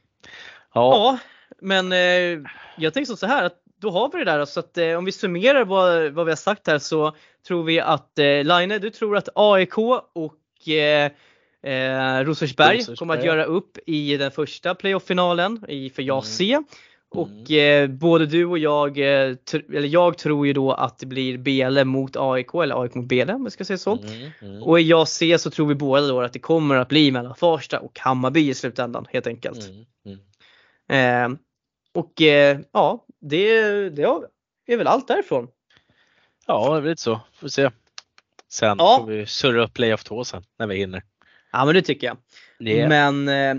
[0.73, 1.19] ja
[1.61, 4.97] men eh, jag tänker så här att då har vi det där så att eh,
[4.97, 7.15] om vi summerar vad, vad vi har sagt här så
[7.47, 9.77] tror vi att eh, Line, du tror att AIK
[10.13, 11.11] och eh,
[11.63, 15.59] Eh, Rosersberg, kommer att göra upp i den första playoff-finalen
[15.95, 16.23] för jag mm.
[17.13, 19.35] Och eh, både du och jag, eh,
[19.69, 23.33] eller jag tror ju då att det blir Bele mot AIK eller AIK mot Bele
[23.33, 23.97] om jag ska säga så.
[23.97, 26.89] Mm, mm, Och i jag C så tror vi båda då att det kommer att
[26.89, 29.59] bli mellan Farsta och Hammarby i slutändan helt enkelt.
[29.69, 30.19] mm,
[30.89, 31.33] mm.
[31.33, 31.37] Eh,
[31.93, 34.03] och eh, ja, det, det
[34.73, 35.47] är väl allt därifrån.
[36.47, 37.19] Ja, det blir lite så.
[37.33, 37.69] Får se.
[38.49, 38.97] Sen Ja.
[38.99, 41.03] får vi surra upp playoff 2 sen när vi hinner.
[41.53, 42.17] Ja men det tycker jag.
[42.59, 43.55] Det, Men eh,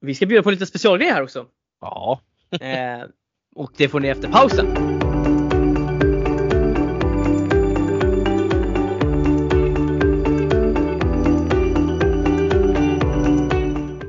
[0.00, 1.46] vi ska bjuda på lite specialgrejer här också.
[1.80, 2.20] Ja,
[2.60, 3.02] Eh,
[3.56, 4.66] och det får ni efter pausen.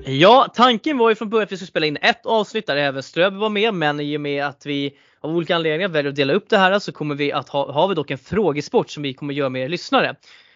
[0.05, 3.03] Ja, tanken var ju från början att vi skulle spela in ett avsnitt där även
[3.03, 6.33] Ströby var med men i och med att vi av olika anledningar väljer att dela
[6.33, 9.13] upp det här så kommer vi att ha, har vi dock en frågesport som vi
[9.13, 10.15] kommer göra med er lyssnare.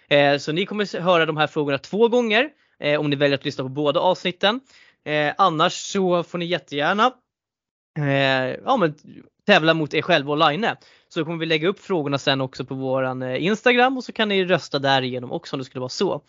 [0.09, 2.49] Eh, så ni kommer höra de här frågorna två gånger
[2.80, 4.59] eh, om ni väljer att lyssna på båda avsnitten.
[5.05, 7.13] Eh, annars så får ni jättegärna
[7.99, 8.95] eh, ja, men,
[9.45, 10.67] tävla mot er själva online.
[11.09, 14.30] Så kommer vi lägga upp frågorna sen också på våran eh, Instagram och så kan
[14.30, 16.21] ni rösta därigenom också om det skulle vara så.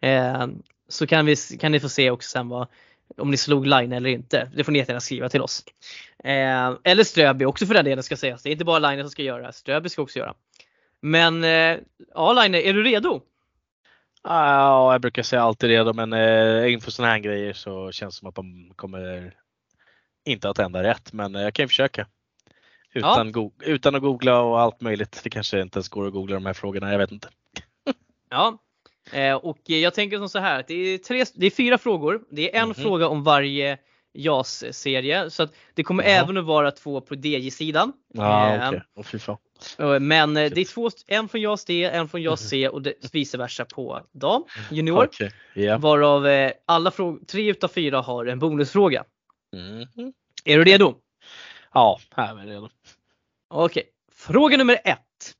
[0.00, 0.46] Eh,
[0.88, 2.68] så kan, vi, kan ni få se också sen vad,
[3.16, 4.50] om ni slog line eller inte.
[4.56, 5.64] Det får ni jättegärna skriva till oss.
[6.24, 8.42] Eh, eller Ströby också för den delen ska sägas.
[8.42, 10.34] Det är inte bara Line som ska göra det, Ströby ska också göra.
[11.00, 11.78] Men eh,
[12.14, 13.20] ja Line, är du redo?
[14.22, 18.18] Ja, jag brukar säga alltid redo men eh, inför sådana här grejer så känns det
[18.18, 19.34] som att de kommer
[20.24, 22.06] inte att hända rätt men eh, jag kan ju försöka.
[22.94, 25.20] Utan, go- utan att googla och allt möjligt.
[25.24, 27.28] Det kanske inte ens går att googla de här frågorna, jag vet inte.
[28.30, 28.58] Ja.
[29.12, 32.20] Eh, och jag tänker som så här att det är, tre, det är fyra frågor.
[32.30, 32.74] Det är en Mhm.
[32.74, 33.78] fråga om varje
[34.12, 35.30] JAS-serie.
[35.30, 36.12] Så att det kommer Jaha.
[36.12, 37.92] även att vara två på DJ-sidan.
[38.14, 39.20] Ja, Eh, okej.
[39.20, 39.34] Fan.
[39.34, 39.36] Eh,
[40.00, 42.82] Men eh, det är två, en från JAS D, en från JAS C och
[43.12, 45.04] vice versa på dam, junior.
[45.04, 45.78] Okej, ja.
[45.78, 49.04] Varav eh, alla frågor, tre utav fyra har en bonusfråga.
[49.52, 50.12] Mhm.
[50.44, 50.94] Är du redo?
[51.74, 52.68] Ja, här är vi redo.
[53.48, 53.84] Okej.
[54.12, 55.34] Fråga nummer ett.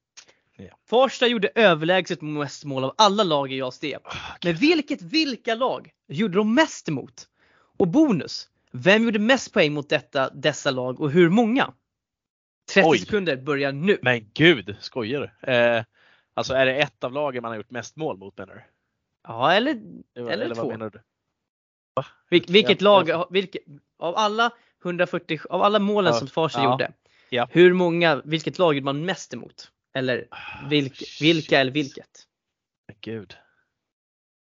[0.56, 0.76] Ja.
[0.90, 3.98] Farsta gjorde överlägset mest mål av alla lag i JAS D.
[4.44, 7.26] Men vilket, vilka lag gjorde de mest emot?
[7.78, 11.72] Och bonus, vem gjorde mest poäng mot detta, dessa lag och hur många?
[12.74, 12.98] 30 Oj.
[12.98, 13.98] sekunder börjar nu.
[14.02, 15.52] Men gud, skojar du?
[15.52, 15.84] Eh,
[16.34, 18.62] alltså är det ett av lagen man har gjort mest mål mot menar du?
[19.22, 19.70] Ja, eller
[20.14, 20.62] Eller, Eller två.
[20.62, 21.00] vad menar du?
[22.30, 23.62] vil, vilket Ja, lag, vilket,
[23.98, 24.50] av alla
[24.84, 26.92] 140, av alla målen Ja, som Farsta ja, gjorde.
[27.30, 27.48] ja.
[27.50, 29.72] Hur många, vilket lag gjorde man mest emot?
[29.94, 30.28] Eller
[30.70, 31.20] vilk, shit.
[31.22, 32.26] vilka eller vilket?
[32.86, 33.36] Men gud.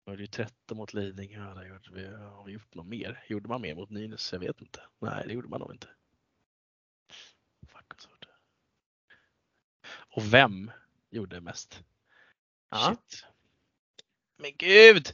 [0.07, 1.41] Då var det ju 13 mot Lidingö.
[1.41, 3.25] Har vi gjort något mer?
[3.29, 4.33] Gjorde man mer mot Nynäs?
[4.33, 4.81] Jag vet inte.
[4.99, 5.87] Nej, det gjorde man nog inte.
[7.67, 8.27] Fuck vad svårt.
[10.17, 10.71] Och vem
[11.11, 11.81] gjorde mest?
[12.71, 12.79] Ja.
[12.89, 13.27] Shit.
[14.43, 15.07] Men gud!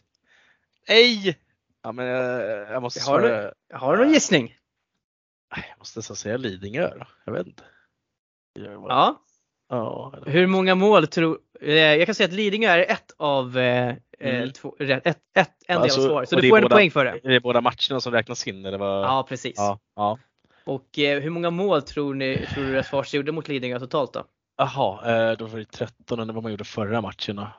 [0.89, 1.39] Nej!
[1.83, 3.53] Ja men jag, jag måste Har du- svara.
[3.81, 4.57] Har du någon gissning?
[5.51, 7.07] Jag måste nästan säga Lidingö då.
[7.25, 7.63] Jag vet inte.
[8.53, 9.23] Jag Ja.
[9.69, 13.59] ja eller- Hur många mål tror, eh, jag kan säga att Lidingö är ett av,
[13.59, 13.97] eh, eh,
[14.37, 14.53] Mm.
[14.53, 15.19] två, ett, ett,
[15.67, 16.29] en Alltså, del av svaret.
[16.29, 17.11] Så du får en båda- poäng för det.
[17.25, 19.05] Är det båda matcherna som räknas in eller vad?
[19.05, 19.55] Ja precis.
[19.57, 19.79] Ja.
[19.97, 20.19] ja.
[20.65, 24.13] Och eh, hur många mål tror ni, tror du att Farsta gjorde mot Lidingö totalt
[24.13, 24.27] då?
[24.63, 27.53] Jaha, eh, då var det 13 än vad man gjorde förra matcherna.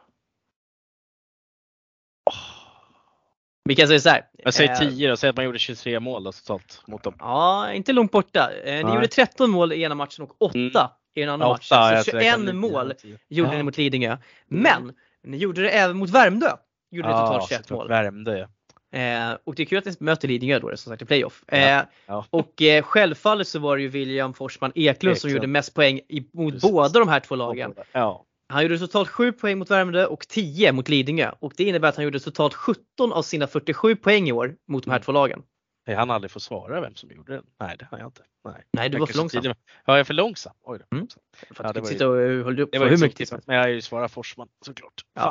[3.66, 4.26] Vi kan säga så här.
[4.34, 7.14] Jag säger eh, 10 då, säg att man gjorde 23 mål totalt mot dem.
[7.20, 8.52] Ja, inte långt borta.
[8.64, 8.94] Eh, Ni Nej.
[8.96, 10.72] gjorde 13 mål i ena matchen och 8 Mm.
[11.16, 11.64] i den andra matchen.
[11.64, 13.20] Så räknar 21 lite, mål tio.
[13.30, 13.58] gjorde Ja.
[13.58, 14.18] ni mot Lidingö.
[14.48, 14.94] Men
[15.24, 16.50] ni gjorde det även mot Värmdö.
[16.92, 17.78] Gjorde ni totalt 21 såklart.
[17.80, 17.88] mål.
[17.90, 18.48] Värmdö ja.
[18.94, 21.44] Eh, och det är kul att ni möter Lidingö då som sagt i playoff.
[21.48, 22.26] Ja, Eh, ja.
[22.30, 26.30] Och eh, självfallet så var det ju William Forsman Eklund som gjorde mest poäng i,
[26.34, 26.72] mot Precis.
[26.72, 27.74] båda de här två lagen.
[27.92, 28.26] Ja.
[28.50, 31.32] Han gjorde totalt 7 poäng mot Värmdö och 10 mot Lidingö.
[31.40, 34.84] Och det innebär att han gjorde totalt 17 av sina 47 poäng i år mot
[34.84, 35.04] de här Mm.
[35.06, 35.44] två lagen.
[35.88, 37.44] Nej, han aldrig får svara vem som gjorde den.
[37.60, 38.22] Nej, det har jag inte.
[38.46, 39.42] Nej, Nej, du Jag var för långsam.
[39.42, 40.54] tidigare- Ja, jag är för långsam.
[40.64, 40.96] Oj då.
[40.98, 41.08] Mm.
[41.52, 43.56] För Ja, att det du var sitta och höll upp Det var hur mycket Men
[43.56, 44.94] jag har ju svarat Forsman såklart.
[45.14, 45.22] Ja.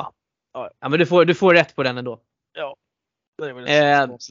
[0.53, 0.69] Fan.
[0.79, 2.19] Ja men du får, du får rätt på den ändå.
[2.53, 2.75] Ja.
[3.67, 4.29] Eh, att...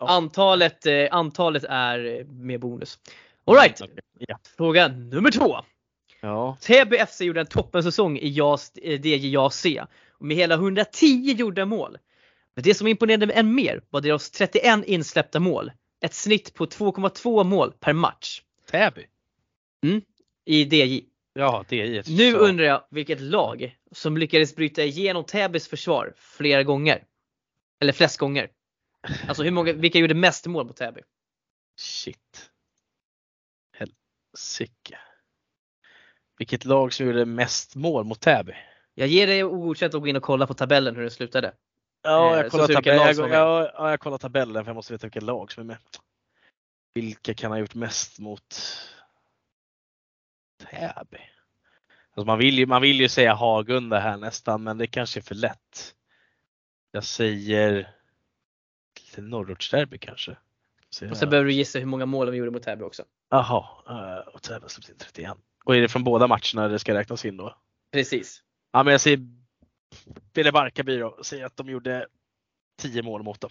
[0.00, 0.08] Ja.
[0.08, 2.98] Antalet, eh, antalet är eh, med bonus.
[3.44, 4.38] Alright, Okej, Ja.
[4.56, 5.56] fråga nummer två.
[6.20, 6.56] ja.
[6.60, 9.84] Täby FC gjorde en toppensäsong i JAS, eh, DJ JAS C
[10.18, 11.98] och med hela 110 gjorda mål.
[12.54, 15.72] Men det som imponerade än mer var deras 31 insläppta mål.
[16.04, 19.06] Ett snitt på 2,2 mål per match Täby.
[20.44, 21.04] i DJ.
[21.34, 27.04] Ja, ett Nu undrar jag vilket lag som lyckades bryta igenom Täbys försvar flera gånger.
[27.80, 28.50] Eller flest gånger.
[29.28, 31.00] Alltså hur många, vilka gjorde mest mål mot Täby?
[31.80, 32.50] Shit.
[33.76, 34.98] Helsike.
[36.38, 38.54] Vilket lag som gjorde mest mål mot Täby?
[38.94, 41.54] Jag ger dig ogodkänt att gå in och kolla på tabellen hur det slutade.
[42.02, 44.92] Ja, Eh, jag så kollar, tabellen, jag, jag, ja, jag kollar tabellen för jag måste
[44.92, 45.78] veta vilka lag som är med.
[46.94, 48.56] Vilka kan ha gjort mest mot
[50.64, 51.30] Täby?
[52.14, 55.22] Alltså man, vill ju, man vill ju säga Hagunda här nästan, men det kanske är
[55.22, 55.94] för lätt.
[56.92, 57.94] Jag säger
[59.00, 60.36] lite norrortsderby kanske.
[61.10, 63.04] Och så behöver du gissa hur många mål de gjorde mot Täby också.
[63.30, 65.32] Jaha, uh, och Täby har släppt in 31.
[65.64, 67.54] Och är det från båda matcherna det ska räknas in då?
[67.92, 68.42] Precis.
[68.72, 69.20] Ja men jag säger
[70.34, 72.06] Bille Barkarby då, säger att de gjorde
[72.78, 73.50] 10 mål mot dem.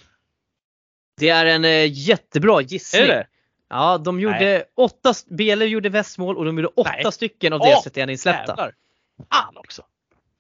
[1.17, 3.01] Det är en eh, jättebra gissning.
[3.01, 3.27] Är det
[3.69, 4.63] Ja, de gjorde Nej.
[4.75, 7.11] åtta, Bele gjorde västmål och de gjorde åtta Nej.
[7.11, 8.71] stycken av deras 31 insläppta.
[9.31, 9.81] Fan också!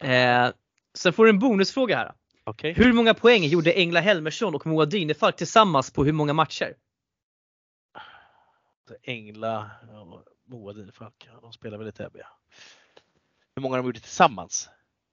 [0.03, 0.49] Eh,
[0.93, 2.13] sen får du en bonusfråga här.
[2.47, 2.73] Okay.
[2.73, 6.75] Hur många poäng gjorde Engla Helmersson och Moa Dynefalk tillsammans på hur många matcher?
[9.03, 9.71] Engla
[10.05, 12.19] och Moa Dynefalk, de spelar väl i Täby.
[13.55, 14.69] Hur många har de gjort tillsammans?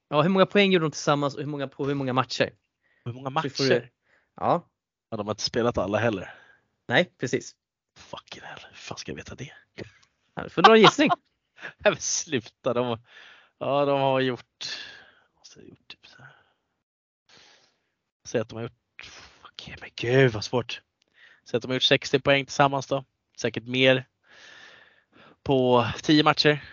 [0.08, 2.50] Ja, hur många poäng gjorde de tillsammans och hur många på hur många matcher?
[3.04, 3.50] Hur många matcher?
[3.58, 3.90] Du...
[4.36, 4.68] Ja.
[5.10, 5.16] ja.
[5.16, 6.34] De har inte spelat alla heller.
[6.88, 7.56] Nej, precis.
[7.96, 9.52] Fucking hell, hur fan ska jag veta det?
[10.34, 11.10] Ja, du får dra en gissning.
[11.78, 12.98] Nej men sluta, de,
[13.58, 14.66] ja, de har gjort,
[15.38, 15.96] måste ha gjort.
[18.24, 19.10] Säg att de har gjort,
[19.52, 20.80] okej men gud vad svårt.
[21.50, 23.04] Säg att de har gjort 60 poäng tillsammans då.
[23.36, 24.06] Säkert mer
[25.42, 26.64] på 10 matcher.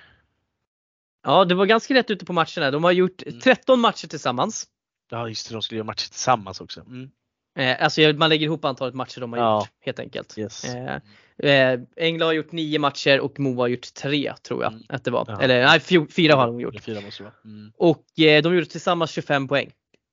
[1.24, 2.72] Ja, det var ganska rätt ute på matcherna.
[2.72, 3.82] De har gjort 13 mm.
[3.82, 4.68] matcher tillsammans.
[5.10, 5.56] Ja, just det.
[5.56, 6.82] De skulle göra matcher tillsammans också.
[6.82, 7.12] Mm.
[7.56, 9.60] Eh, alltså man lägger ihop antalet matcher de har ja.
[9.60, 10.38] gjort helt enkelt.
[10.38, 10.66] Yes.
[10.66, 10.99] Eh,
[11.38, 14.86] eh, England har gjort nio matcher och Moa har gjort tre tror jag mm.
[14.89, 15.26] att det var.
[15.28, 15.41] Ja.
[15.41, 16.82] Eller nej, fyra har de gjort.
[16.82, 17.34] Fyra måste vara.
[17.45, 17.72] Mm.
[17.78, 19.72] Och eh, de gjorde tillsammans 25 poäng.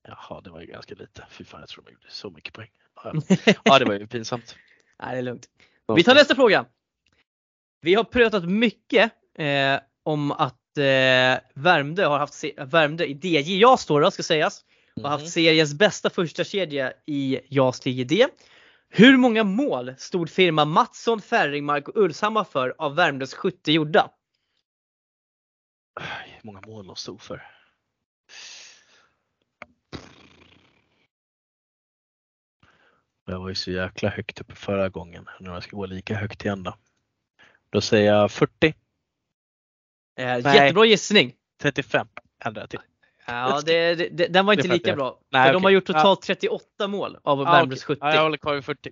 [0.09, 1.27] Jaha, det var ju ganska lite.
[1.31, 2.71] Fy fan, jag tror de gjorde så mycket poäng.
[3.05, 3.13] Ja,
[3.65, 4.57] ja det var ju pinsamt.
[5.03, 5.47] nej, det är lugnt.
[5.97, 6.67] Vi tar nästa fråga.
[7.81, 13.81] Vi har pratat mycket eh, om att eh, Värmdö har haft, Värmdö i DJ jag
[13.81, 14.65] står då ska sägas,
[15.03, 15.31] och haft mhm.
[15.31, 18.27] seriens bästa första kedja i JAS D.
[18.89, 24.11] Hur många mål stod firma Mattsson, Färringmark och Ulshammar för av Värmdös 70 gjorda?
[26.27, 27.58] Hur många mål de stod för?
[33.31, 35.29] Jag var ju så jäkla högt uppe förra gången.
[35.41, 36.77] Nu jag ska gå lika högt igen då.
[37.71, 38.75] Då säger jag 40.
[40.19, 41.35] Eh, jättebra gissning.
[41.63, 42.07] 35
[42.45, 42.81] ändrar jag till.
[43.27, 45.21] Ja, det, det, den var inte lika bra.
[45.31, 45.53] Nej, för okay.
[45.53, 47.97] de har gjort totalt 38 mål av Värmdös okay.
[47.97, 48.01] 70.
[48.03, 48.91] Ja, jag håller kvar vid 40.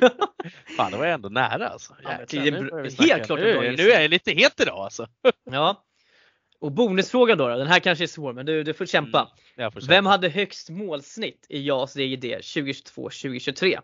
[0.76, 1.96] Fan, det var ändå nära alltså.
[2.02, 5.08] Ja, Jäklar, det är helt klart nu, nu är jag lite het idag alltså.
[5.50, 5.85] ja.
[6.58, 9.32] Och bonusfrågan då, då, den här kanske är svår men du, du får kämpa.
[9.56, 9.94] Mm, får kämpa.
[9.94, 13.78] Vem hade högst målsnitt i JAS DGD 2022-2023?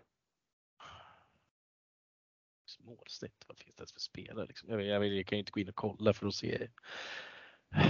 [2.85, 4.45] Målsnitt, vad finns det ens för spelare?
[4.47, 4.69] Liksom?
[4.69, 6.67] Jag, jag, jag, kan ju inte gå in och kolla för att se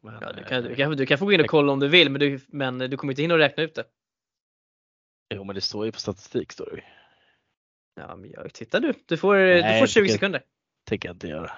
[0.00, 1.88] men, ja, du, kan, du, kan, du kan få gå in och kolla om du
[1.88, 3.84] vill men du, men du kommer inte hinna räkna ut det.
[5.34, 6.84] Jo men det står ju på statistik står det
[7.94, 10.42] Ja men jag, titta du, du får, Nej, du får 20 tänker, sekunder.
[10.84, 11.52] tänker jag inte göra.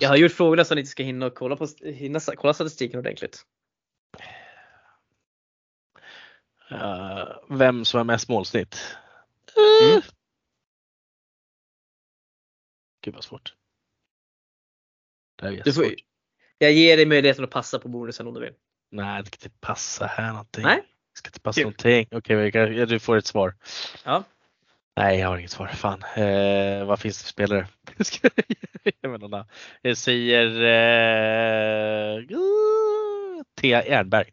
[0.00, 2.98] Jag har gjort frågorna så att ni inte ska hinna kolla, på, hinna kolla statistiken
[2.98, 3.46] ordentligt.
[6.72, 8.96] Uh, vem som har mest målsnitt?
[9.56, 10.02] Mm.
[13.00, 13.54] Gud vad svårt.
[15.36, 15.84] Det är får,
[16.58, 18.54] jag ger dig möjligheten att passa på bonusen om du vill.
[18.90, 20.64] Nej, det ska inte passa här någonting.
[20.64, 20.76] Nej.
[21.12, 21.64] Det ska inte passa Kul.
[21.64, 22.08] någonting.
[22.10, 23.54] Okej, okay, du får ett svar.
[24.04, 24.24] Ja.
[24.96, 25.66] Nej, jag har inget svar.
[25.66, 26.02] Fan.
[26.16, 27.66] Eh, vad finns det för spelare?
[29.00, 29.46] jag,
[29.82, 32.22] jag säger eh,
[33.60, 34.30] Thea Ernberg.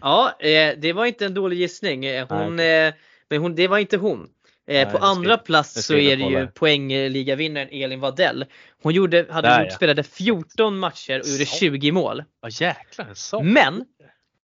[0.00, 2.04] Ja, eh, det var inte en dålig gissning.
[2.04, 3.00] Eh, hon, Nej, okay.
[3.30, 4.28] men hon, det var inte hon.
[4.66, 8.44] Eh, på andra ska, plats så är det ju poängligavinnaren Elin Wadell.
[8.82, 9.76] Hon gjorde, hade Där, gjort, ja.
[9.76, 12.24] spelade 14 matcher och gjorde 20 mål.
[12.42, 13.42] Ja jäklar, så.
[13.42, 13.84] Men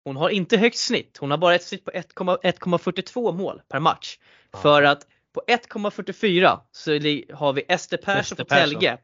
[0.04, 1.18] hon har inte högt snitt.
[1.20, 4.18] Hon har bara ett snitt på 1,42 mål per match.
[4.52, 4.60] Ja.
[4.60, 6.92] För att på 1,44 så
[7.36, 8.98] har vi Ester Persson på Telge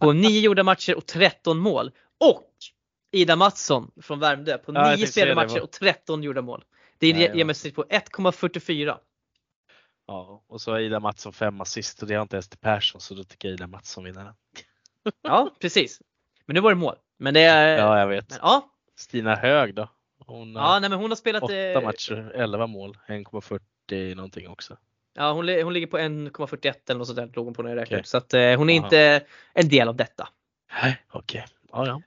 [0.00, 1.90] på 9 gjorda matcher och 13 mål.
[2.20, 2.54] Och
[3.12, 6.64] Ida Mattsson från Värmdö på 9 ja, spelade matcher och 13 gjorda mål.
[6.98, 8.96] Det ger mig snitt på 1,44.
[10.06, 13.14] Ja, och så har Ida Mattsson fem assist och det har inte Ester Persson så
[13.14, 14.34] då tycker jag Ida Mattsson vinner den.
[15.22, 16.00] Ja, precis.
[16.46, 16.96] Men nu var det mål.
[17.18, 17.78] Men det är...
[17.78, 18.30] Ja, jag vet.
[18.30, 18.70] Men, ja.
[18.96, 19.88] Stina Hög då?
[20.26, 21.42] Hon ja, nej, men hon har spelat...
[21.42, 23.60] Åtta eh, matcher, 11 mål, 1,40
[23.96, 24.76] någonting också.
[25.14, 27.76] Ja, hon, hon ligger på 1,41 eller något sånt där låg hon på när jag
[27.76, 28.08] räknade okay.
[28.08, 28.86] Så att eh, hon är Aha.
[28.86, 29.22] inte
[29.54, 30.28] en del av detta.
[30.82, 31.44] Nej, okej.
[31.44, 31.56] Okay.
[31.72, 32.02] Ja, ja.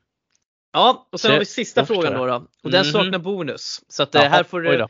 [0.74, 2.48] Ja, och sen så, har vi sista frågan då, då.
[2.64, 3.82] Och den mm saknar bonus.
[3.88, 4.88] Så att eh, Jaha, här får du,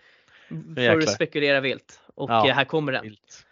[0.76, 2.00] får du spekulera vilt.
[2.16, 3.04] Och ja, här kommer den.
[3.04, 3.46] Vilt.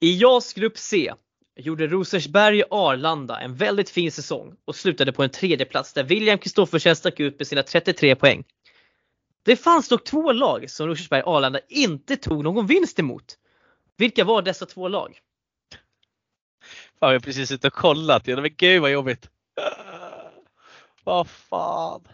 [0.00, 1.12] I JAS grupp C
[1.56, 6.38] gjorde Rosersberg Arlanda en väldigt fin säsong och slutade på en tredje plats där William
[6.38, 8.44] Kristoffersen stack ut med sina 33 poäng.
[9.42, 13.38] Det fanns dock två lag som Rosersberg Arlanda inte tog någon vinst emot.
[13.96, 15.20] Vilka var dessa två lag?
[16.98, 18.26] Fan, jag har precis suttit och kollat.
[18.26, 19.30] Ja, men gud vad jobbigt.
[21.04, 22.08] Vad fan.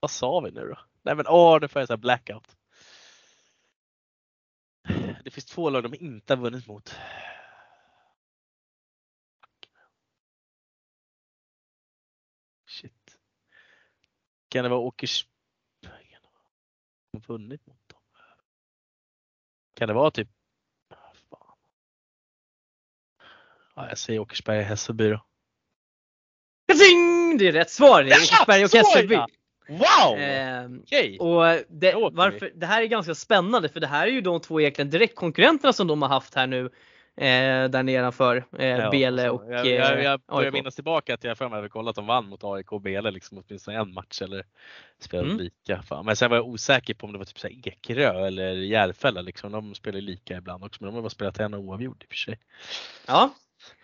[0.00, 0.78] Vad sa vi nu då?
[1.02, 2.56] Nej men åh, nu får jag så här blackout.
[5.24, 6.96] Det finns två lag de inte har vunnit mot.
[12.66, 13.18] Shit.
[14.48, 15.26] Kan det vara Åkers...
[17.12, 18.00] Har vunnit mot dem?
[19.76, 20.28] Kan det vara typ...
[21.30, 21.56] Fan.
[23.74, 25.24] Ja, jag säger Åkersberga Hässelby då.
[26.68, 27.38] Kasing!
[27.38, 28.04] Det är rätt svar!
[28.04, 29.16] Det är Åkersberga och Hässelby.
[29.68, 30.18] Wow!
[30.82, 31.18] Okej.
[31.18, 34.60] och det, varför, det här är ganska spännande för det här är ju de två
[34.60, 36.70] egentligen direktkonkurrenterna som de har haft här nu
[37.20, 38.44] eh, där nedanför.
[38.58, 40.52] Eh, Ja, Bele och jag, jag, jag eh, börjar AIK.
[40.52, 43.42] minnas tillbaka att jag för mig hade kollat de vann mot AIK och Bele liksom
[43.46, 44.44] åtminstone en match eller
[45.00, 45.42] spelade Mm.
[45.44, 45.82] lika.
[45.82, 46.04] Fan.
[46.06, 49.20] Men sen var jag osäker på om det var typ så här Ekerö eller Järfälla
[49.20, 49.52] liksom.
[49.52, 52.08] De spelar lika ibland också men de har bara spelat en och oavgjord i och
[52.08, 52.38] för sig.
[53.06, 53.34] Ja,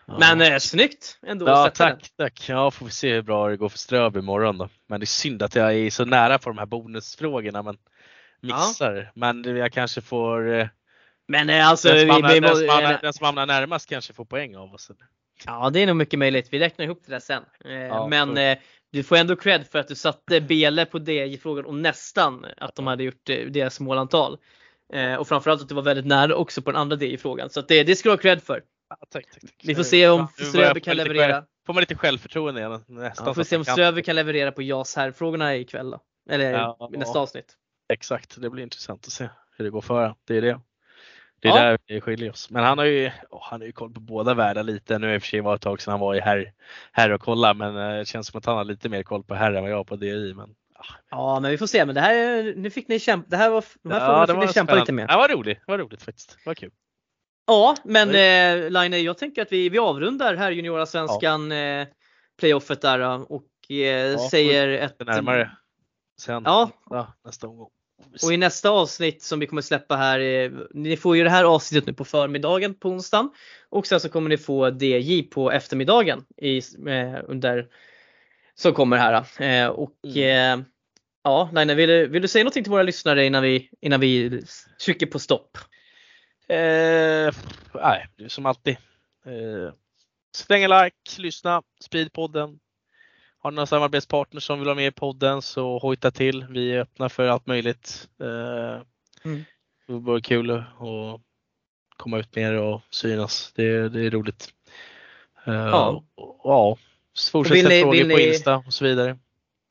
[0.09, 0.16] Ja.
[0.18, 1.99] men eh, snyggt ändå Ja sätta den.
[1.99, 2.49] tack, tack.
[2.49, 4.68] Ja får vi se hur bra det går för Ströby imorgon då.
[4.87, 7.76] Men det är synd att jag är så nära på de här bonusfrågorna men
[8.41, 9.11] missar.
[9.14, 10.66] Men det- jag kanske får eh,
[11.29, 13.89] Men eh, alltså, den, vi, som hamnar, vi, den, som hamnar, den som hamnar närmast
[13.89, 14.91] kanske får poäng av oss.
[15.47, 16.49] ja det är nog mycket möjligt.
[16.53, 17.43] Vi räknar ihop det där sen.
[17.64, 18.59] Eh, Ja, men eh,
[18.93, 22.47] du får ändå cred för att du satte Bele på det i frågan och nästan
[22.57, 24.39] att de hade gjort eh, deras målantal.
[24.93, 27.51] Eh, och framförallt att du var väldigt nära också på den andra DJ-frågan.
[27.51, 28.62] Så det, det ska du ha cred för.
[28.89, 29.51] Ja, tack, tack, tack.
[29.64, 31.33] Vi får se om jag Ströby kan leverera.
[31.33, 32.85] själv- Får man lite självförtroende igen.
[32.87, 36.01] Nästan Ja, får se om Ströby kan leverera på JAS här frågorna ikväll då.
[36.31, 37.20] Eller Ja, nästa ja.
[37.22, 37.57] avsnitt.
[37.93, 40.14] Exakt, det blir intressant att se hur det går för.
[40.27, 40.61] Det är det.
[41.41, 41.62] Det är Ja.
[41.70, 42.51] där vi skiljer oss.
[42.51, 44.99] Men han har ju, åh, han har ju koll på båda världar lite.
[44.99, 46.53] Nu i och för sig var ett tag sedan han var i herr,
[46.93, 49.34] herr och kolla men eh, det känns som att han har lite mer koll på
[49.34, 50.34] herr än vad jag har på DI.
[50.37, 50.84] Men, ah.
[51.11, 51.84] Ja, men vi får se.
[51.87, 53.26] Men det här, är- nu fick ni kämpa.
[53.30, 54.80] Det här var, de här Ja, frågorna fick ni kämpa spännande.
[54.82, 55.09] lite med.
[55.09, 56.30] Det var roligt, det var roligt faktiskt.
[56.45, 56.70] Det var kul.
[57.47, 61.87] Ja, men eh, Line, jag tänker att vi, vi avrundar här juniora svenskan eh,
[62.41, 65.51] playoffet där då, och eh, får säger ett närmare
[66.20, 66.70] sen Ja.
[66.91, 67.70] nästa, nästa omgång.
[68.22, 71.44] Och i nästa avsnitt som vi kommer släppa här, eh, ni får ju det här
[71.44, 73.30] avsnittet nu på förmiddagen på onsdagen
[73.68, 76.57] och sen så kommer ni få DJ på eftermiddagen i,
[76.88, 77.68] eh, under
[78.55, 79.42] som kommer här.
[79.42, 80.64] Eh, och Mm.
[81.24, 84.42] ja, Line, vill, du- vill du säga någonting till våra lyssnare innan vi, innan vi
[84.84, 85.59] trycker på stopp?
[86.49, 87.32] Eh,
[87.74, 88.76] nej, det är som alltid.
[89.26, 89.72] Eh,
[90.36, 92.59] släng en like, lyssna, sprid podden.
[93.47, 96.47] Har ni några samarbetspartners som vill vara med i podden så hojta till.
[96.51, 98.09] Vi är öppna för allt möjligt.
[98.22, 98.82] Eh,
[99.24, 99.44] Mm.
[99.86, 100.64] Det vore kul att
[101.97, 103.53] komma ut mer och synas.
[103.57, 104.49] Det, det är roligt.
[105.47, 106.05] Eh, Ja.
[106.44, 106.76] ja.
[107.32, 109.18] Fortsätt ställa ni- frågor vill på ni- Insta och så vidare.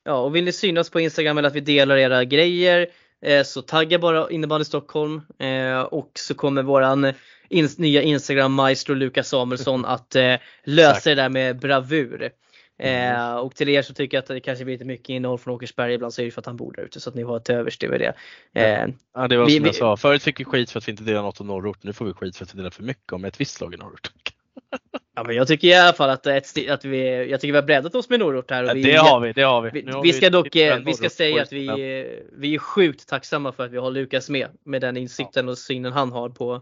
[0.04, 2.88] Ja, och vill ni synas på Instagram eller att vi delar era grejer
[3.22, 5.22] eh, så tagga bara innebandy Stockholm
[5.90, 7.06] och så kommer våran
[7.50, 10.16] ins- nya Instagram maestro Lukas Samuelsson att
[10.64, 12.32] lösa det där med bravur.
[12.78, 13.16] Mm.
[13.16, 15.94] Eh, och till er så tycker att det kanske blir lite mycket innehåll från Åkersberga
[15.94, 17.56] ibland så är det för att han bor där ute så att ni har till
[17.56, 18.14] övers det med det.
[18.62, 19.98] Eh, Ja, det var Vi- som vi- jag sa.
[19.98, 21.84] Förut fick vi skit för att vi inte delade något om norrort.
[21.84, 23.78] Nu får vi skit för att vi delar för mycket om ett visst lag i
[23.78, 24.12] norrort.
[25.16, 27.66] ja, men jag tycker i alla fall att, ett, att vi, jag tycker vi har
[27.66, 28.64] breddat oss med norrort här.
[28.64, 29.70] Och Ja, vi, det har vi, det har vi.
[29.82, 32.06] Vi, har vi ska dock eh, vi ska säga att vi, eh,
[32.38, 35.92] vi är sjukt tacksamma för att vi har Lukas med med den insikten och synen
[35.94, 36.62] han har på,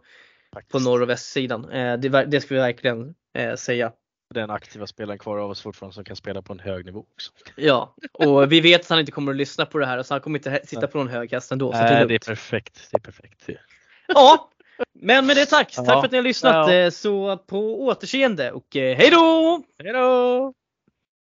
[0.72, 1.70] på norr och västsidan.
[1.70, 3.92] Eh, det, det ska vi verkligen eh, säga.
[4.34, 7.32] Den aktiva spelaren kvar av oss fortfarande som kan spela på en hög nivå också.
[7.56, 10.22] Ja, och vi vet att han inte kommer att lyssna på det här så han
[10.22, 11.72] kommer inte sitta på någon hög häst ändå.
[11.72, 12.88] Så det är Nej, det är perfekt.
[12.92, 13.50] Det är perfekt.
[14.08, 14.50] Ja,
[14.94, 15.72] men med det tack.
[15.76, 16.00] Tack Ja.
[16.02, 16.54] för att ni har lyssnat.
[16.70, 16.74] Ja.
[16.74, 19.62] Eh, Så på återseende och eh, hej då!
[19.84, 20.54] Hej då!